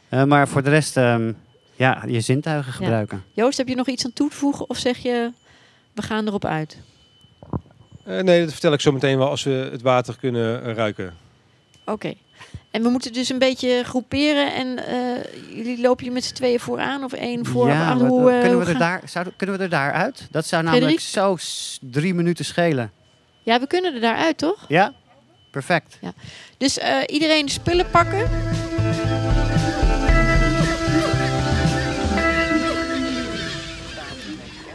Eh, 0.08 0.24
maar 0.24 0.48
voor 0.48 0.62
de 0.62 0.70
rest, 0.70 0.96
ehm, 0.96 1.32
ja, 1.76 2.02
je 2.06 2.20
zintuigen 2.20 2.72
gebruiken. 2.72 3.24
Joost, 3.32 3.58
heb 3.58 3.68
je 3.68 3.74
nog 3.74 3.88
iets 3.88 4.04
aan 4.04 4.12
toe 4.12 4.30
te 4.30 4.36
voegen? 4.36 4.68
Of 4.70 4.76
zeg 4.76 4.98
je, 4.98 5.32
we 5.94 6.02
gaan 6.02 6.26
erop 6.26 6.44
uit? 6.44 6.78
Eh, 8.04 8.20
nee, 8.20 8.40
dat 8.44 8.50
vertel 8.52 8.72
ik 8.72 8.80
zo 8.80 8.92
meteen 8.92 9.18
wel 9.18 9.28
als 9.28 9.42
we 9.42 9.68
het 9.72 9.82
water 9.82 10.16
kunnen 10.20 10.74
ruiken. 10.74 11.14
Oké. 11.84 12.14
En 12.72 12.82
we 12.82 12.88
moeten 12.88 13.12
dus 13.12 13.28
een 13.28 13.38
beetje 13.38 13.82
groeperen. 13.84 14.54
En 14.54 14.86
eh, 14.86 15.56
jullie 15.56 15.80
lopen 15.80 16.04
je 16.04 16.10
met 16.10 16.24
z'n 16.24 16.34
tweeën 16.34 16.60
vooraan 16.60 17.04
of 17.04 17.12
één 17.12 17.46
voor? 17.46 17.68
ja, 17.68 17.96
hoe, 17.96 18.08
wat- 18.22 18.32
eh, 18.32 18.40
kunnen, 18.40 18.52
hoe 18.56 18.64
we 18.64 18.72
er 18.72 18.78
daar, 18.78 19.02
zouden, 19.04 19.32
kunnen 19.36 19.56
we 19.58 19.62
er 19.62 19.70
daar 19.70 19.92
uit? 19.92 20.26
Dat 20.30 20.46
zou 20.46 20.62
namelijk 20.62 21.00
zo 21.00 21.36
drie 21.80 22.14
minuten 22.14 22.44
schelen. 22.44 22.92
Ja, 23.42 23.60
we 23.60 23.66
kunnen 23.66 23.94
er 23.94 24.00
daaruit, 24.00 24.38
toch? 24.38 24.64
Ja? 24.68 24.92
Perfect. 25.50 25.98
Dus 26.58 26.78
eh, 26.78 26.96
iedereen 27.06 27.48
spullen 27.48 27.90
pakken. 27.90 28.28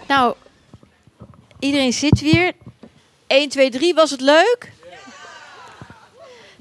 Nou, 0.07 0.35
iedereen 1.59 1.93
zit 1.93 2.21
weer. 2.21 2.51
1, 3.27 3.49
2, 3.49 3.69
3, 3.69 3.93
was 3.93 4.11
het 4.11 4.21
leuk? 4.21 4.71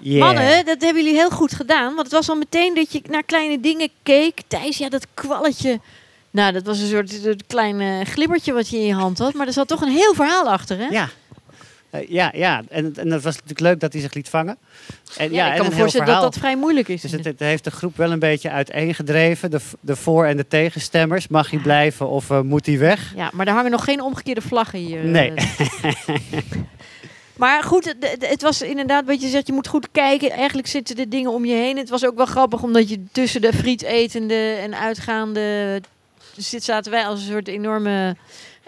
Yeah. 0.01 0.21
Mannen, 0.25 0.65
dat 0.65 0.81
hebben 0.81 1.03
jullie 1.03 1.19
heel 1.19 1.31
goed 1.31 1.53
gedaan. 1.55 1.87
Want 1.95 2.03
het 2.07 2.13
was 2.13 2.29
al 2.29 2.37
meteen 2.37 2.75
dat 2.75 2.93
je 2.93 3.03
naar 3.11 3.23
kleine 3.23 3.61
dingen 3.61 3.89
keek. 4.03 4.41
Thijs, 4.47 4.79
ja, 4.79 4.89
dat 4.89 5.07
kwalletje. 5.15 5.81
Nou, 6.31 6.53
dat 6.53 6.63
was 6.67 6.79
een 6.81 6.89
soort, 6.89 7.11
soort 7.25 7.47
klein 7.47 7.81
eh, 7.81 8.01
glibbertje 8.07 8.53
wat 8.53 8.69
je 8.69 8.77
in 8.77 8.87
je 8.87 8.95
hand 8.95 9.19
had. 9.19 9.35
Maar 9.35 9.47
er 9.47 9.53
zat 9.53 9.69
toch 9.69 9.81
een 9.81 9.89
heel 9.93 10.15
verhaal 10.15 10.51
achter, 10.51 10.79
hè? 10.79 10.87
Ja. 10.87 11.09
Eh, 11.91 12.09
ja, 12.09 12.31
ja. 12.35 12.63
En, 12.69 12.93
en 12.97 13.09
dat 13.09 13.23
was 13.23 13.33
natuurlijk 13.35 13.61
leuk 13.61 13.81
dat 13.81 13.93
hij 13.93 14.03
zich 14.03 14.15
liet 14.15 14.29
vangen. 14.29 14.57
En, 15.17 15.33
Ja, 15.33 15.45
en 15.47 15.51
ik 15.51 15.57
kan 15.57 15.67
een 15.67 15.73
me 15.73 15.79
voorstellen 15.79 16.07
dat 16.07 16.21
dat 16.23 16.37
vrij 16.39 16.57
moeilijk 16.57 16.89
is. 16.89 17.01
Dus 17.01 17.11
het, 17.13 17.25
het 17.25 17.39
heeft 17.41 17.65
de 17.65 17.71
groep 17.71 17.97
wel 17.97 18.11
een 18.13 18.19
beetje 18.19 18.51
uiteengedreven. 18.51 19.51
De, 19.51 19.61
de 19.81 19.97
voor- 19.97 20.27
en 20.27 20.37
de 20.37 20.49
tegenstemmers. 20.49 21.29
Mag 21.29 21.51
hij 21.51 21.59
blijven 21.61 22.09
of 22.09 22.31
eh, 22.31 22.41
moet 22.41 22.67
hij 22.67 22.79
weg? 22.79 23.13
Ja, 23.17 23.31
maar 23.33 23.47
er 23.47 23.53
hangen 23.53 23.71
nog 23.71 23.85
geen 23.85 24.01
omgekeerde 24.01 24.41
vlaggen 24.43 24.79
hier. 24.79 25.01
eh. 25.01 25.05
Nee. 25.11 25.33
maar 27.37 27.62
goed, 27.62 27.85
het, 27.85 28.27
het- 28.29 28.42
was 28.42 28.62
inderdaad 28.62 29.05
wat 29.05 29.20
je 29.22 29.29
zegt, 29.29 29.46
je 29.46 29.53
moet 29.53 29.68
goed 29.68 29.88
kijken. 29.92 30.31
Eigenlijk 30.31 30.68
zitten 30.68 30.96
de 30.96 31.09
dingen 31.09 31.31
om 31.31 31.44
je 31.44 31.55
heen. 31.55 31.77
Het 31.77 31.88
was 31.88 32.07
ook 32.07 32.16
wel 32.16 32.27
grappig, 32.27 32.62
omdat 32.62 32.88
je 32.88 33.05
tussen 33.12 33.40
de 33.40 33.53
friet 33.53 33.83
etende 33.83 34.59
en 34.61 34.75
uitgaande... 34.79 35.81
Zit, 36.37 36.64
zaten 36.64 36.92
wij 36.92 37.07
als 37.07 37.20
een 37.20 37.27
soort 37.33 37.49
enorme 37.49 38.16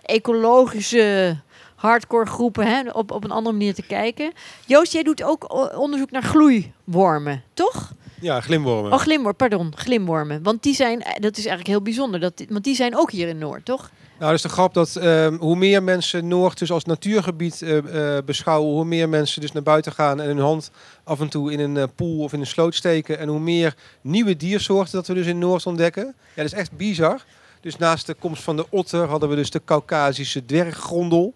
ecologische 0.05 1.37
hardcore 1.75 2.27
groepen 2.27 2.67
hè, 2.67 2.91
op, 2.91 3.11
op 3.11 3.25
een 3.25 3.31
andere 3.31 3.57
manier 3.57 3.75
te 3.75 3.83
kijken. 3.83 4.33
Joost, 4.67 4.93
jij 4.93 5.03
doet 5.03 5.23
ook 5.23 5.55
onderzoek 5.79 6.11
naar 6.11 6.23
gloeiwormen, 6.23 7.43
toch? 7.55 7.93
Ja, 8.21 8.41
glimwormen. 8.41 8.93
Oh, 8.93 8.99
glimwormen, 8.99 9.37
pardon, 9.37 9.73
glimwormen. 9.77 10.43
Want 10.43 10.63
die 10.63 10.75
zijn, 10.75 11.03
eh, 11.03 11.13
dat 11.21 11.31
is 11.37 11.47
eigenlijk 11.47 11.67
heel 11.69 11.83
bijzonder. 11.83 12.21
Dat, 12.21 12.45
want 12.49 12.65
die 12.65 12.75
zijn 12.75 12.97
ook 12.97 13.11
hier 13.11 13.29
in 13.29 13.39
Noord, 13.39 13.65
toch? 13.65 13.91
Nou, 14.19 14.31
dat 14.31 14.45
is 14.45 14.47
de 14.51 14.57
grap 14.57 14.75
dat 14.75 14.97
ehm, 14.97 15.37
hoe 15.37 15.57
meer 15.57 15.83
mensen 15.83 16.29
Noord 16.29 16.59
dus 16.59 16.71
als 16.71 16.85
natuurgebied 16.85 17.63
eh, 17.63 18.17
eh, 18.17 18.25
beschouwen, 18.25 18.73
hoe 18.75 18.85
meer 18.85 19.09
mensen 19.09 19.41
dus 19.41 19.53
naar 19.53 19.63
buiten 19.63 19.93
gaan 19.93 20.21
en 20.21 20.27
hun 20.27 20.39
hand 20.39 20.71
af 21.05 21.21
en 21.21 21.29
toe 21.29 21.53
in 21.53 21.61
een 21.61 21.77
eh, 21.77 21.85
poel 21.95 22.23
of 22.23 22.33
in 22.33 22.41
een 22.41 22.47
sloot 22.47 22.75
steken. 22.75 23.19
En 23.19 23.29
hoe 23.29 23.41
meer 23.41 23.75
nieuwe 24.01 24.37
diersoorten 24.37 24.93
dat 24.93 25.07
we 25.07 25.15
dus 25.15 25.27
in 25.27 25.39
Noord 25.39 25.67
ontdekken. 25.67 26.05
Ja, 26.05 26.43
dat 26.43 26.45
is 26.45 26.53
echt 26.53 26.77
bizar. 26.77 27.25
Dus 27.61 27.77
naast 27.77 28.07
de 28.07 28.15
komst 28.15 28.43
van 28.43 28.57
de 28.57 28.67
otter 28.71 29.09
hadden 29.09 29.29
we 29.29 29.35
dus 29.35 29.51
de 29.51 29.63
Caucasische 29.65 30.45
dwerggrondel 30.45 31.35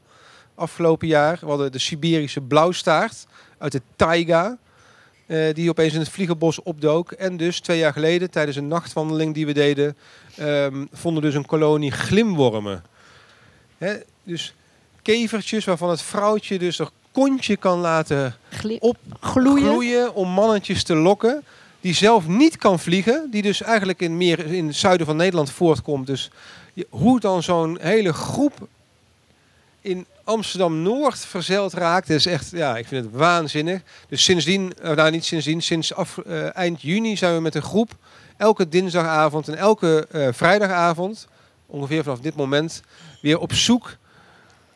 afgelopen 0.54 1.08
jaar. 1.08 1.38
We 1.40 1.46
hadden 1.46 1.72
de 1.72 1.78
Siberische 1.78 2.40
blauwstaart 2.40 3.26
uit 3.58 3.72
de 3.72 3.82
taiga. 3.96 4.58
Eh, 5.26 5.54
die 5.54 5.70
opeens 5.70 5.92
in 5.94 6.00
het 6.00 6.08
vliegenbos 6.08 6.62
opdook. 6.62 7.12
En 7.12 7.36
dus 7.36 7.60
twee 7.60 7.78
jaar 7.78 7.92
geleden, 7.92 8.30
tijdens 8.30 8.56
een 8.56 8.68
nachtwandeling 8.68 9.34
die 9.34 9.46
we 9.46 9.52
deden, 9.52 9.96
ehm, 10.36 10.84
vonden 10.92 11.22
dus 11.22 11.34
een 11.34 11.46
kolonie 11.46 11.90
glimwormen. 11.90 12.84
Hè, 13.78 13.94
dus 14.22 14.54
kevertjes 15.02 15.64
waarvan 15.64 15.90
het 15.90 16.02
vrouwtje 16.02 16.58
dus 16.58 16.78
er 16.78 16.88
kontje 17.12 17.56
kan 17.56 17.78
laten 17.78 18.36
Gli- 18.50 18.76
op 18.80 18.96
gloeien. 19.20 19.68
gloeien 19.68 20.14
om 20.14 20.28
mannetjes 20.28 20.82
te 20.82 20.94
lokken. 20.94 21.42
Die 21.80 21.94
zelf 21.94 22.26
niet 22.26 22.56
kan 22.56 22.78
vliegen. 22.78 23.28
Die 23.30 23.42
dus 23.42 23.62
eigenlijk 23.62 24.00
in 24.00 24.16
meer 24.16 24.46
in 24.46 24.66
het 24.66 24.76
zuiden 24.76 25.06
van 25.06 25.16
Nederland 25.16 25.50
voortkomt. 25.50 26.06
Dus 26.06 26.30
je- 26.72 26.86
hoe 26.90 27.20
dan 27.20 27.42
zo'n 27.42 27.78
hele 27.80 28.12
groep 28.12 28.52
in 29.80 30.06
Amsterdam-Noord 30.24 31.18
verzeild 31.18 31.72
raakt. 31.72 32.10
is 32.10 32.26
echt, 32.26 32.50
ja, 32.50 32.76
ik 32.76 32.86
vind 32.86 33.04
het 33.04 33.14
waanzinnig. 33.14 33.80
Dus 34.08 34.24
sindsdien, 34.24 34.72
eh, 34.82 34.94
nou 34.96 35.10
niet 35.10 35.24
sindsdien, 35.24 35.62
sinds 35.62 35.94
af, 35.94 36.18
eh, 36.18 36.56
eind 36.56 36.82
juni 36.82 37.16
zijn 37.16 37.34
we 37.34 37.40
met 37.40 37.54
een 37.54 37.62
groep. 37.62 37.90
Elke 38.36 38.68
dinsdagavond 38.68 39.48
en 39.48 39.56
elke 39.56 40.06
eh, 40.10 40.28
vrijdagavond, 40.32 41.26
ongeveer 41.66 42.02
vanaf 42.02 42.20
dit 42.20 42.36
moment, 42.36 42.82
weer 43.22 43.38
op 43.38 43.52
zoek 43.52 43.96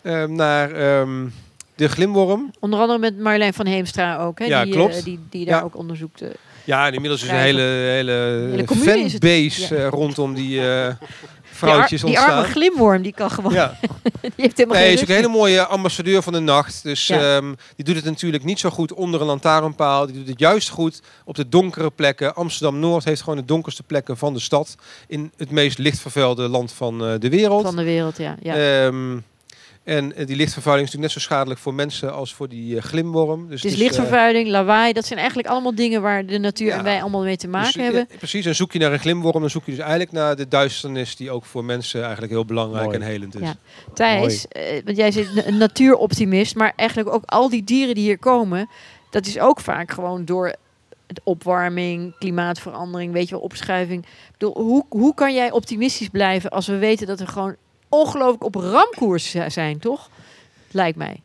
eh, 0.02 0.24
naar 0.24 0.70
ehm, 0.72 1.26
de 1.74 1.88
glimworm. 1.88 2.50
Onder 2.60 2.80
andere 2.80 2.98
met 2.98 3.18
Marjolein 3.18 3.54
van 3.54 3.66
Heemstra 3.66 4.16
ook, 4.18 4.38
hè? 4.38 4.44
Ja, 4.44 4.64
die, 4.64 4.72
klopt. 4.72 5.04
die, 5.04 5.20
die 5.30 5.44
daar 5.44 5.58
Ja. 5.58 5.62
ook 5.64 5.76
onderzoekt. 5.76 6.20
eh. 6.20 6.28
Ja, 6.64 6.86
en 6.86 6.92
inmiddels 6.94 7.22
is 7.22 7.28
een 7.28 7.34
hele, 7.36 7.60
hele, 7.60 8.12
Hele 8.50 8.66
fanbase 8.66 9.86
rondom 9.86 10.34
die 10.34 10.60
eh, 11.62 11.62
Die, 11.62 11.70
vrouwtjes 11.72 12.02
die 12.02 12.18
arme 12.20 12.42
glimworm, 12.42 13.02
die 13.02 13.12
kan 13.12 13.30
gewoon... 13.30 13.52
Ja. 13.52 13.78
die 14.20 14.30
heeft 14.36 14.56
helemaal 14.56 14.78
Nee, 14.78 14.92
is 14.92 15.00
ook 15.02 15.08
een 15.08 15.14
hele 15.14 15.28
mooie 15.28 15.66
ambassadeur 15.66 16.22
van 16.22 16.32
de 16.32 16.38
nacht. 16.38 16.82
Dus 16.82 17.06
Ja. 17.06 17.36
ehm, 17.36 17.54
die 17.76 17.84
doet 17.84 17.96
het 17.96 18.04
natuurlijk 18.04 18.44
niet 18.44 18.58
zo 18.58 18.70
goed 18.70 18.92
onder 18.92 19.20
een 19.20 19.26
lantaarnpaal. 19.26 20.06
Die 20.06 20.14
doet 20.16 20.28
het 20.28 20.38
juist 20.38 20.68
goed 20.68 21.02
op 21.24 21.34
de 21.34 21.48
donkere 21.48 21.90
plekken. 21.90 22.34
Amsterdam-Noord 22.34 23.04
heeft 23.04 23.20
gewoon 23.20 23.38
de 23.38 23.44
donkerste 23.44 23.82
plekken 23.82 24.16
van 24.16 24.32
de 24.34 24.40
stad. 24.40 24.74
In 25.08 25.32
het 25.36 25.50
meest 25.50 25.78
lichtvervuilde 25.78 26.48
land 26.48 26.72
van 26.72 27.04
eh, 27.06 27.14
de 27.18 27.28
wereld. 27.28 27.62
van 27.62 27.76
de 27.76 27.84
wereld, 27.84 28.16
ja. 28.16 28.36
ja. 28.42 28.54
Ehm, 28.54 29.16
en 29.86 30.16
eh, 30.16 30.26
die 30.26 30.36
lichtvervuiling 30.36 30.88
is 30.88 30.94
natuurlijk 30.94 31.14
net 31.14 31.22
zo 31.22 31.34
schadelijk 31.34 31.60
voor 31.60 31.74
mensen 31.74 32.12
als 32.14 32.34
voor 32.34 32.48
die 32.48 32.76
eh, 32.76 32.82
glimworm. 32.82 33.48
Dus 33.48 33.64
is 33.64 33.72
eh, 33.72 33.78
lichtvervuiling, 33.78 34.48
lawaai. 34.48 34.92
Dat 34.92 35.06
zijn 35.06 35.18
eigenlijk 35.18 35.48
allemaal 35.48 35.74
dingen 35.74 36.02
waar 36.02 36.26
de 36.26 36.38
natuur 36.38 36.66
Ja. 36.66 36.76
en 36.78 36.84
wij 36.84 37.00
allemaal 37.00 37.22
mee 37.22 37.36
te 37.36 37.48
maken 37.48 37.72
dus, 37.72 37.76
eh, 37.76 37.82
hebben. 37.82 38.08
precies, 38.18 38.46
en 38.46 38.54
zoek 38.54 38.72
je 38.72 38.78
naar 38.78 38.92
een 38.92 38.98
glimworm, 38.98 39.40
dan 39.40 39.50
zoek 39.50 39.64
je 39.64 39.70
dus 39.70 39.80
eigenlijk 39.80 40.12
naar 40.12 40.36
de 40.36 40.48
duisternis 40.48 41.16
die 41.16 41.30
ook 41.30 41.44
voor 41.44 41.64
mensen 41.64 42.02
eigenlijk 42.02 42.32
heel 42.32 42.44
belangrijk 42.44 42.84
Mooi. 42.84 42.96
en 42.96 43.02
helend 43.02 43.34
is. 43.34 43.40
Ja. 43.40 43.56
Thijs, 43.94 44.48
eh, 44.48 44.62
want 44.84 44.96
jij 44.96 45.10
zit 45.10 45.46
een 45.46 45.56
natuuroptimist, 45.56 46.54
maar 46.54 46.72
eigenlijk 46.76 47.14
ook 47.14 47.22
al 47.26 47.48
die 47.48 47.64
dieren 47.64 47.94
die 47.94 48.04
hier 48.04 48.18
komen, 48.18 48.68
dat 49.10 49.26
is 49.26 49.38
ook 49.38 49.60
vaak 49.60 49.90
gewoon 49.90 50.24
door 50.24 50.54
de 51.06 51.20
opwarming, 51.24 52.18
klimaatverandering, 52.18 53.12
weet 53.12 53.28
je 53.28 53.34
wel, 53.34 53.44
opschuiving. 53.44 54.04
Ik 54.04 54.32
bedoel, 54.38 54.62
hoe, 54.62 54.84
hoe 54.88 55.14
kan 55.14 55.34
jij 55.34 55.50
optimistisch 55.50 56.08
blijven 56.08 56.50
als 56.50 56.66
we 56.66 56.78
weten 56.78 57.06
dat 57.06 57.18
we 57.18 57.26
gewoon 57.26 57.56
ongelooflijk 58.00 58.44
op 58.44 58.54
ramkoers 58.54 59.30
zi- 59.30 59.50
zijn, 59.50 59.78
toch? 59.78 60.10
Lijkt 60.70 60.96
mij. 60.98 61.20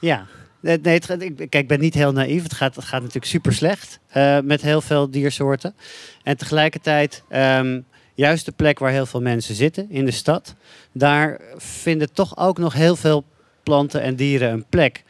Ja. 0.00 0.26
Nee, 0.60 0.78
het 0.82 1.06
kijk, 1.06 1.54
ik 1.54 1.68
ben 1.68 1.80
niet 1.80 1.94
heel 1.94 2.12
naïef. 2.12 2.42
Het 2.42 2.52
gaat, 2.54 2.74
het 2.76 2.84
gaat 2.84 3.00
natuurlijk 3.00 3.26
super 3.26 3.52
slecht 3.52 3.98
eh, 4.08 4.38
met 4.40 4.62
heel 4.62 4.80
veel 4.80 5.10
diersoorten. 5.10 5.74
En 6.22 6.36
tegelijkertijd, 6.36 7.22
ehm, 7.28 7.80
juist 8.14 8.44
de 8.44 8.52
plek 8.52 8.78
waar 8.78 8.90
heel 8.92 9.06
veel 9.06 9.20
mensen 9.20 9.54
zitten, 9.54 9.86
in 9.90 10.04
de 10.04 10.10
stad, 10.10 10.54
daar 10.92 11.40
vinden 11.56 12.12
toch 12.12 12.36
ook 12.36 12.58
nog 12.58 12.72
heel 12.72 12.96
veel 12.96 13.24
planten 13.62 14.02
en 14.02 14.16
dieren 14.16 14.52
een 14.52 14.64
plek. 14.68 15.04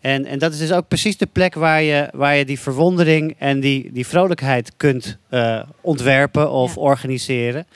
En, 0.00 0.24
en 0.26 0.38
dat 0.38 0.52
is 0.52 0.58
dus 0.58 0.72
ook 0.72 0.88
precies 0.88 1.16
de 1.16 1.26
plek 1.32 1.54
waar 1.54 1.82
je, 1.82 2.08
waar 2.12 2.36
je 2.36 2.44
die 2.44 2.60
verwondering 2.60 3.34
en 3.38 3.60
die, 3.60 3.92
die 3.92 4.06
vrolijkheid 4.06 4.72
kunt 4.76 5.18
eh, 5.28 5.62
ontwerpen 5.80 6.50
of 6.50 6.74
Ja. 6.74 6.80
organiseren. 6.80 7.66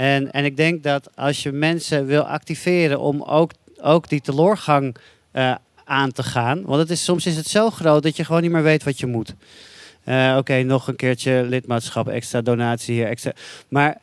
En, 0.00 0.32
en 0.32 0.44
ik 0.44 0.56
denk 0.56 0.82
dat 0.82 1.10
als 1.14 1.42
je 1.42 1.52
mensen 1.52 2.06
wil 2.06 2.22
activeren 2.22 3.00
om 3.00 3.22
ook, 3.22 3.50
ook 3.82 4.08
die 4.08 4.20
teloorgang 4.20 4.96
eh, 5.32 5.54
aan 5.84 6.12
te 6.12 6.22
gaan. 6.22 6.62
Want 6.64 6.80
het 6.80 6.90
is, 6.90 7.04
soms 7.04 7.26
is 7.26 7.36
het 7.36 7.46
zo 7.46 7.70
groot 7.70 8.02
dat 8.02 8.16
je 8.16 8.24
gewoon 8.24 8.42
niet 8.42 8.50
meer 8.50 8.62
weet 8.62 8.84
wat 8.84 8.98
je 9.00 9.06
moet. 9.06 9.34
Eh, 10.04 10.34
Oké, 10.38 10.62
nog 10.62 10.88
een 10.88 10.96
keertje 10.96 11.44
lidmaatschap, 11.48 12.08
extra 12.08 12.40
donatie 12.40 12.94
hier. 12.94 13.06
Extra. 13.06 13.32
Maar 13.68 13.96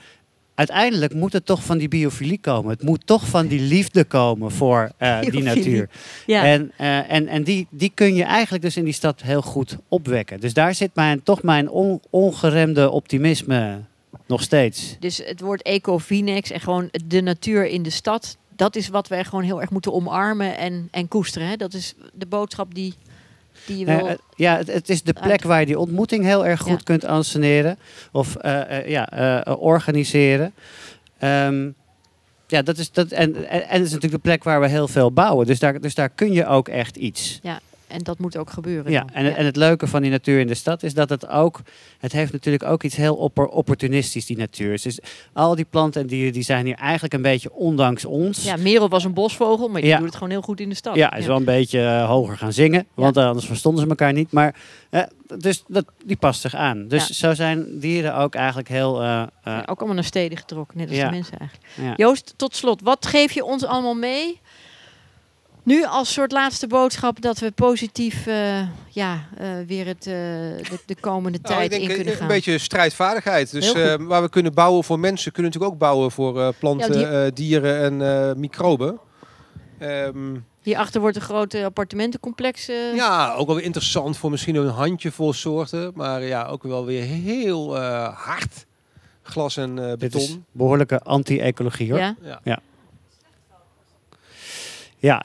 uiteindelijk 0.55 1.13
moet 1.13 1.33
het 1.33 1.45
toch 1.45 1.63
van 1.63 1.77
die 1.77 1.87
biofilie 1.87 2.39
komen. 2.39 2.71
Het 2.71 2.83
moet 2.83 3.01
toch 3.07 3.27
van 3.27 3.47
die 3.47 3.59
liefde 3.61 4.03
komen 4.03 4.51
voor 4.51 4.91
eh, 4.97 5.19
die 5.21 5.43
natuur. 5.43 5.89
Ja, 6.25 6.43
En, 6.45 6.71
en, 6.77 7.27
en 7.27 7.43
die, 7.43 7.67
die 7.69 7.91
kun 7.93 8.15
je 8.15 8.23
eigenlijk 8.23 8.63
dus 8.63 8.77
in 8.77 8.83
die 8.83 8.93
stad 8.93 9.21
heel 9.21 9.41
goed 9.41 9.77
opwekken. 9.87 10.39
Dus 10.39 10.53
daar 10.53 10.75
zit 10.75 10.95
mijn, 10.95 11.23
toch 11.23 11.43
mijn 11.43 11.69
on- 11.69 12.01
ongeremde 12.09 12.89
optimisme 12.89 13.77
nog 14.27 14.41
steeds. 14.41 14.95
dus 14.99 15.17
het 15.17 15.41
woord 15.41 15.61
ecovinex 15.61 16.51
en 16.51 16.59
gewoon 16.59 16.89
de 17.05 17.21
natuur 17.21 17.65
in 17.65 17.83
de 17.83 17.89
stad, 17.89 18.37
dat 18.55 18.75
is 18.75 18.87
wat 18.87 19.07
wij 19.07 19.23
gewoon 19.23 19.43
heel 19.43 19.61
erg 19.61 19.69
moeten 19.69 19.93
omarmen 19.93 20.57
en, 20.57 20.87
en 20.91 21.07
koesteren. 21.07 21.47
Hè? 21.47 21.55
Dat 21.55 21.73
is 21.73 21.93
de 22.13 22.25
boodschap 22.25 22.75
die, 22.75 22.93
die 23.65 23.77
je 23.77 23.85
wil. 23.85 24.17
ja, 24.35 24.57
het, 24.57 24.67
het 24.67 24.89
is 24.89 25.03
de 25.03 25.13
plek 25.13 25.43
waar 25.43 25.59
je 25.59 25.65
die 25.65 25.79
ontmoeting 25.79 26.23
heel 26.23 26.45
erg 26.45 26.61
goed 26.61 26.71
Ja. 26.71 26.83
kunt 26.83 27.05
anseneren 27.05 27.77
of 28.11 28.35
eh, 28.35 28.77
eh, 28.77 28.87
ja, 28.89 29.09
eh, 29.09 29.61
organiseren. 29.61 30.53
Ehm, 31.17 31.69
ja, 32.47 32.61
dat 32.61 32.77
is 32.77 32.91
dat, 32.91 33.11
en, 33.11 33.35
en, 33.35 33.45
en 33.49 33.77
het 33.77 33.85
is 33.85 33.91
natuurlijk 33.93 34.23
de 34.23 34.29
plek 34.29 34.43
waar 34.43 34.61
we 34.61 34.67
heel 34.67 34.87
veel 34.87 35.11
bouwen. 35.11 35.45
Dus 35.45 35.59
daar, 35.59 35.81
dus 35.81 35.95
daar 35.95 36.09
kun 36.09 36.33
je 36.33 36.45
ook 36.45 36.67
echt 36.67 36.95
iets. 36.95 37.39
En 37.87 38.03
dat 38.03 38.19
moet 38.19 38.37
ook 38.37 38.49
gebeuren. 38.49 38.91
Ja, 38.91 39.05
en, 39.13 39.35
en 39.35 39.45
het 39.45 39.55
leuke 39.55 39.87
van 39.87 40.01
die 40.01 40.11
natuur 40.11 40.39
in 40.39 40.47
de 40.47 40.53
stad 40.53 40.83
is 40.83 40.93
dat 40.93 41.09
het 41.09 41.27
ook, 41.27 41.61
het 41.99 42.11
heeft 42.11 42.31
natuurlijk 42.31 42.63
ook 42.63 42.83
iets 42.83 42.95
heel 42.95 43.15
oppor- 43.15 43.47
opportunistisch, 43.47 44.25
die 44.25 44.37
natuur. 44.37 44.79
Dus 44.83 44.99
al 45.33 45.55
die 45.55 45.65
planten 45.69 46.01
en 46.01 46.07
dieren 46.07 46.33
die 46.33 46.43
zijn 46.43 46.65
hier 46.65 46.75
eigenlijk 46.75 47.13
een 47.13 47.21
beetje 47.21 47.53
ondanks 47.53 48.05
ons. 48.05 48.43
Ja, 48.43 48.55
Merel 48.57 48.89
was 48.89 49.03
een 49.03 49.13
bosvogel, 49.13 49.67
maar 49.67 49.81
die 49.81 49.89
Ja. 49.89 49.97
doet 49.97 50.05
het 50.05 50.15
gewoon 50.15 50.29
heel 50.29 50.41
goed 50.41 50.59
in 50.59 50.69
de 50.69 50.75
stad. 50.75 50.95
Ja, 50.95 51.13
is 51.13 51.25
wel 51.25 51.37
een 51.37 51.43
beetje 51.45 51.79
eh, 51.81 52.07
hoger 52.07 52.37
gaan 52.37 52.53
zingen, 52.53 52.87
want 52.93 53.17
eh, 53.17 53.27
anders 53.27 53.45
verstonden 53.45 53.83
ze 53.83 53.89
elkaar 53.89 54.13
niet. 54.13 54.31
Maar 54.31 54.55
eh, 54.89 55.01
dus 55.37 55.63
dat, 55.67 55.85
die 56.05 56.15
past 56.17 56.41
zich 56.41 56.55
aan. 56.55 56.87
Dus 56.87 57.07
zo 57.09 57.33
zijn 57.33 57.79
dieren 57.79 58.15
ook 58.15 58.35
eigenlijk 58.35 58.67
heel. 58.67 59.01
ook 59.65 59.77
allemaal 59.79 59.93
naar 59.93 60.03
steden 60.03 60.37
getrokken, 60.37 60.77
net 60.77 60.87
als 60.87 60.97
Ja. 60.97 61.05
de 61.05 61.11
mensen 61.15 61.37
eigenlijk. 61.39 61.97
Joost, 61.97 62.33
tot 62.37 62.55
slot, 62.55 62.81
wat 62.81 63.05
geef 63.05 63.31
je 63.31 63.45
ons 63.45 63.65
allemaal 63.65 63.95
mee? 63.95 64.39
Nu 65.67 65.85
als 65.85 66.13
soort 66.13 66.31
laatste 66.31 66.67
boodschap 66.67 67.21
dat 67.21 67.39
we 67.39 67.51
positief 67.51 68.27
eh, 68.27 68.59
ja, 68.89 69.27
eh, 69.37 69.47
weer 69.67 69.85
het, 69.85 70.07
eh, 70.07 70.13
de, 70.13 70.79
de 70.85 70.95
komende 70.99 71.39
Nou, 71.41 71.53
tijd 71.55 71.63
ik 71.63 71.69
denk 71.69 71.81
in 71.81 71.95
kunnen 71.95 72.13
een 72.13 72.19
gaan. 72.19 72.27
beetje 72.27 72.57
strijdvaardigheid. 72.57 73.51
Dus 73.51 73.73
eh, 73.73 73.93
waar 73.99 74.21
we 74.21 74.29
kunnen 74.29 74.53
bouwen 74.53 74.83
voor 74.83 74.99
mensen, 74.99 75.31
kunnen 75.31 75.51
we 75.51 75.57
natuurlijk 75.57 75.73
ook 75.83 75.89
bouwen 75.89 76.11
voor 76.11 76.41
eh, 76.41 76.47
planten, 76.59 76.99
Ja, 76.99 77.09
die- 77.09 77.25
eh, 77.25 77.31
dieren 77.33 77.79
en 78.01 78.27
eh, 78.29 78.35
microben. 78.35 78.99
Ehm, 79.79 80.35
Hierachter 80.61 81.01
wordt 81.01 81.15
een 81.15 81.21
grote 81.21 81.63
appartementencomplex. 81.65 82.65
ja, 82.95 83.33
ook 83.33 83.47
wel 83.47 83.55
weer 83.55 83.65
interessant 83.65 84.17
voor 84.17 84.31
misschien 84.31 84.55
een 84.55 84.67
handjevol 84.67 85.33
soorten. 85.33 85.91
Maar 85.95 86.23
ja, 86.23 86.45
ook 86.45 86.63
wel 86.63 86.85
weer 86.85 87.03
heel 87.03 87.77
eh, 87.77 88.13
hard. 88.25 88.65
Glas 89.21 89.57
en 89.57 89.79
eh, 89.79 89.87
Dit 89.87 89.99
beton. 89.99 90.21
is 90.21 90.37
behoorlijke 90.51 90.99
anti-ecologie 91.01 91.89
hoor. 91.91 91.99
ja? 91.99 92.15
Ja. 92.21 92.39
Ja, 92.43 92.59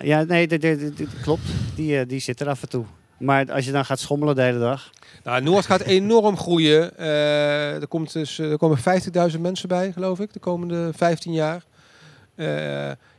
ja 0.04 0.22
nee, 0.24 0.48
dit- 0.48 0.60
dit 0.96 1.08
klopt. 1.22 1.42
Die, 1.74 1.98
eh, 1.98 2.08
die 2.08 2.20
zit 2.20 2.40
er 2.40 2.48
af 2.48 2.62
en 2.62 2.68
toe. 2.68 2.84
Maar 3.18 3.52
als 3.52 3.64
je 3.64 3.72
dan 3.72 3.84
gaat 3.84 3.98
schommelen 4.00 4.34
de 4.34 4.42
hele 4.42 4.58
dag. 4.58 4.90
Nou, 5.24 5.42
Noord 5.42 5.66
gaat 5.66 5.80
enorm 5.80 6.36
groeien. 6.36 6.98
Eh, 6.98 7.74
er, 7.80 7.86
komt 7.88 8.12
dus, 8.12 8.38
eh, 8.38 8.50
er 8.50 8.58
komen 8.58 8.78
50.000 8.78 9.40
mensen 9.42 9.68
bij, 9.68 9.92
geloof 9.92 10.20
ik, 10.20 10.32
de 10.32 10.38
komende 10.40 10.90
15 10.96 11.32
jaar. 11.32 11.64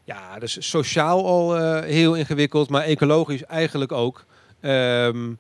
Ja, 0.06 0.40
dus 0.40 0.70
sociaal 0.70 1.26
al 1.26 1.56
heel 1.82 2.14
ingewikkeld, 2.16 2.70
maar 2.70 2.84
ecologisch 2.84 3.44
eigenlijk 3.46 3.92
ook. 3.92 4.26
Ehm, 4.60 5.32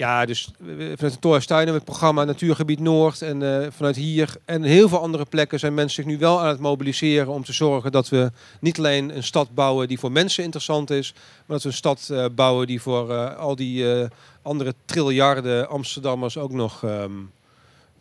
ja, 0.00 0.26
dus 0.26 0.48
we- 0.58 0.92
vanuit 0.94 1.12
de 1.14 1.18
Torstuinen 1.18 1.74
het 1.74 1.84
programma 1.84 2.24
Natuurgebied 2.24 2.80
Noord 2.80 3.22
en 3.22 3.42
eh, 3.62 3.66
vanuit 3.70 3.96
hier 3.96 4.34
en 4.44 4.62
heel 4.62 4.88
veel 4.88 5.00
andere 5.00 5.24
plekken 5.24 5.58
zijn 5.58 5.74
mensen 5.74 5.94
zich 6.02 6.12
nu 6.12 6.18
wel 6.18 6.40
aan 6.40 6.48
het 6.48 6.58
mobiliseren 6.60 7.28
om 7.28 7.44
te 7.44 7.52
zorgen 7.52 7.92
dat 7.92 8.08
we 8.08 8.32
niet 8.60 8.78
alleen 8.78 9.16
een 9.16 9.22
stad 9.22 9.54
bouwen 9.54 9.88
die 9.88 9.98
voor 9.98 10.12
mensen 10.12 10.44
interessant 10.44 10.90
is, 10.90 11.12
maar 11.14 11.44
dat 11.46 11.62
we 11.62 11.68
een 11.68 11.74
stad 11.74 12.08
eh, 12.10 12.24
bouwen 12.34 12.66
die 12.66 12.80
voor 12.82 13.10
eh, 13.14 13.36
al 13.36 13.56
die 13.56 13.94
eh, 14.00 14.08
andere 14.42 14.74
triljarden 14.84 15.68
Amsterdammers 15.68 16.36
ook 16.36 16.52
nog 16.52 16.84
ehm, 16.84 17.12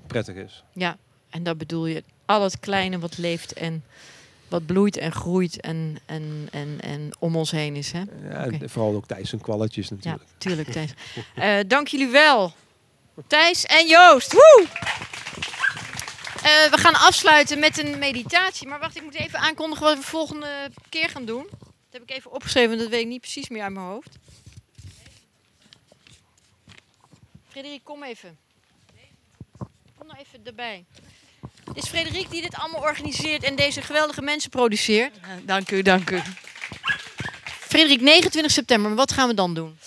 prettig 0.08 0.36
is. 0.36 0.64
ja, 0.74 0.98
en 1.30 1.44
dat 1.44 1.58
bedoel 1.58 1.86
je 1.86 2.04
al 2.26 2.44
het 2.44 2.60
kleine 2.60 3.00
wat 3.00 3.18
leeft 3.18 3.54
en 3.54 3.84
wat 4.50 4.66
bloeit 4.66 4.98
en 4.98 5.12
groeit 5.12 5.62
en, 5.62 5.98
en, 6.06 6.48
en, 6.52 6.78
en 6.82 7.12
om 7.20 7.36
ons 7.36 7.52
heen 7.52 7.76
is. 7.76 7.92
Hè? 7.92 8.04
Ja, 8.30 8.68
vooral 8.68 8.96
ook 8.96 9.08
Thijs 9.08 9.32
en 9.32 9.42
kwalletjes 9.42 9.88
Ja, 9.88 9.96
natuurlijk. 9.96 10.30
tuurlijk, 10.38 10.72
Thijs. 10.72 10.94
Eh, 11.36 11.58
dank 11.68 11.88
jullie 11.88 12.08
wel, 12.08 12.54
Thijs 13.28 13.66
en 13.66 13.88
Joost. 13.88 14.34
Woe! 14.34 14.68
Eh, 16.44 16.72
we 16.72 16.78
gaan 16.78 16.94
afsluiten 16.96 17.60
met 17.60 17.78
een 17.78 18.00
meditatie. 18.00 18.68
Maar 18.68 18.80
wacht, 18.80 18.96
ik 18.96 19.04
moet 19.04 19.14
even 19.16 19.40
aankondigen 19.40 19.86
wat 19.86 19.98
we 19.98 20.04
volgende 20.04 20.72
keer 20.90 21.10
gaan 21.10 21.26
doen. 21.26 21.48
Dat 21.50 22.00
heb 22.00 22.02
ik 22.02 22.12
even 22.12 22.32
opgeschreven, 22.32 22.70
want 22.70 22.82
dat 22.82 22.90
weet 22.90 23.02
ik 23.02 23.08
niet 23.08 23.22
precies 23.22 23.50
meer 23.50 23.62
uit 23.62 23.74
mijn 23.74 23.86
hoofd. 23.86 24.18
Frederik, 27.48 27.84
kom 27.84 28.04
even. 28.04 28.38
Kom 29.98 30.08
nou 30.08 30.20
even 30.20 30.40
erbij. 30.46 30.86
Is 31.80 31.88
Frederik 31.88 32.32
die 32.32 32.42
dit 32.42 32.56
allemaal 32.56 32.82
organiseert 32.82 33.44
en 33.44 33.56
deze 33.56 33.82
geweldige 33.82 34.22
mensen 34.22 34.50
produceert. 34.50 35.20
Dank 35.46 35.72
u, 35.72 35.82
dank 35.82 36.10
u. 36.10 36.20
Frederik, 37.46 38.02
29 38.02 38.52
september, 38.52 38.96
wat 38.96 39.12
gaan 39.12 39.28
we 39.28 39.34
dan 39.34 39.54
doen? 39.54 39.78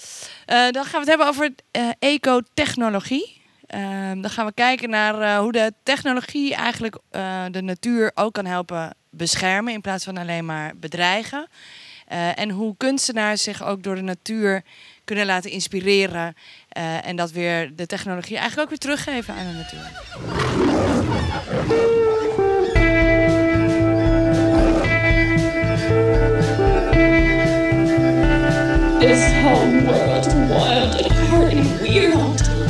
Eh, 0.47 0.71
dan 0.71 0.85
gaan 0.85 0.93
we 0.93 0.99
het 0.99 1.09
hebben 1.09 1.27
over 1.27 1.55
eh, 1.71 1.89
ecotechnologie. 1.99 3.41
Ehm, 3.67 4.21
dan 4.21 4.31
gaan 4.31 4.47
we 4.47 4.53
kijken 4.53 4.91
naar 4.91 5.21
eh, 5.21 5.39
hoe 5.39 5.53
de 5.53 5.73
technologie 5.83 6.55
eigenlijk 6.55 6.99
de 7.51 7.63
natuur 7.63 8.13
ook 8.15 8.33
kan 8.33 8.47
helpen 8.47 8.95
beschermen 9.11 9.73
in 9.73 9.81
plaats 9.81 10.05
van 10.05 10.17
alleen 10.17 10.45
maar 10.45 10.77
bedreigen. 10.77 11.49
En 12.35 12.51
hoe 12.51 12.75
kunstenaars 12.77 13.43
zich 13.43 13.63
ook 13.63 13.83
door 13.83 13.95
de 13.95 14.01
natuur 14.01 14.63
kunnen 15.05 15.27
laten 15.27 15.51
inspireren. 15.51 16.37
Eh, 16.73 17.07
en 17.07 17.17
dat 17.17 17.31
weer 17.31 17.77
de 17.77 17.87
technologie 17.87 18.37
eigenlijk 18.37 18.63
ook 18.63 18.69
weer 18.69 18.79
teruggeven 18.79 19.35
aan 19.35 19.47
de 19.47 19.53
natuur. 19.53 19.91
This 29.01 29.33
whole 29.43 29.83
world 29.85 30.27
wild 30.49 31.03
and 31.03 31.13
hard 31.13 31.53
and 31.53 31.81
weird. 31.81 32.62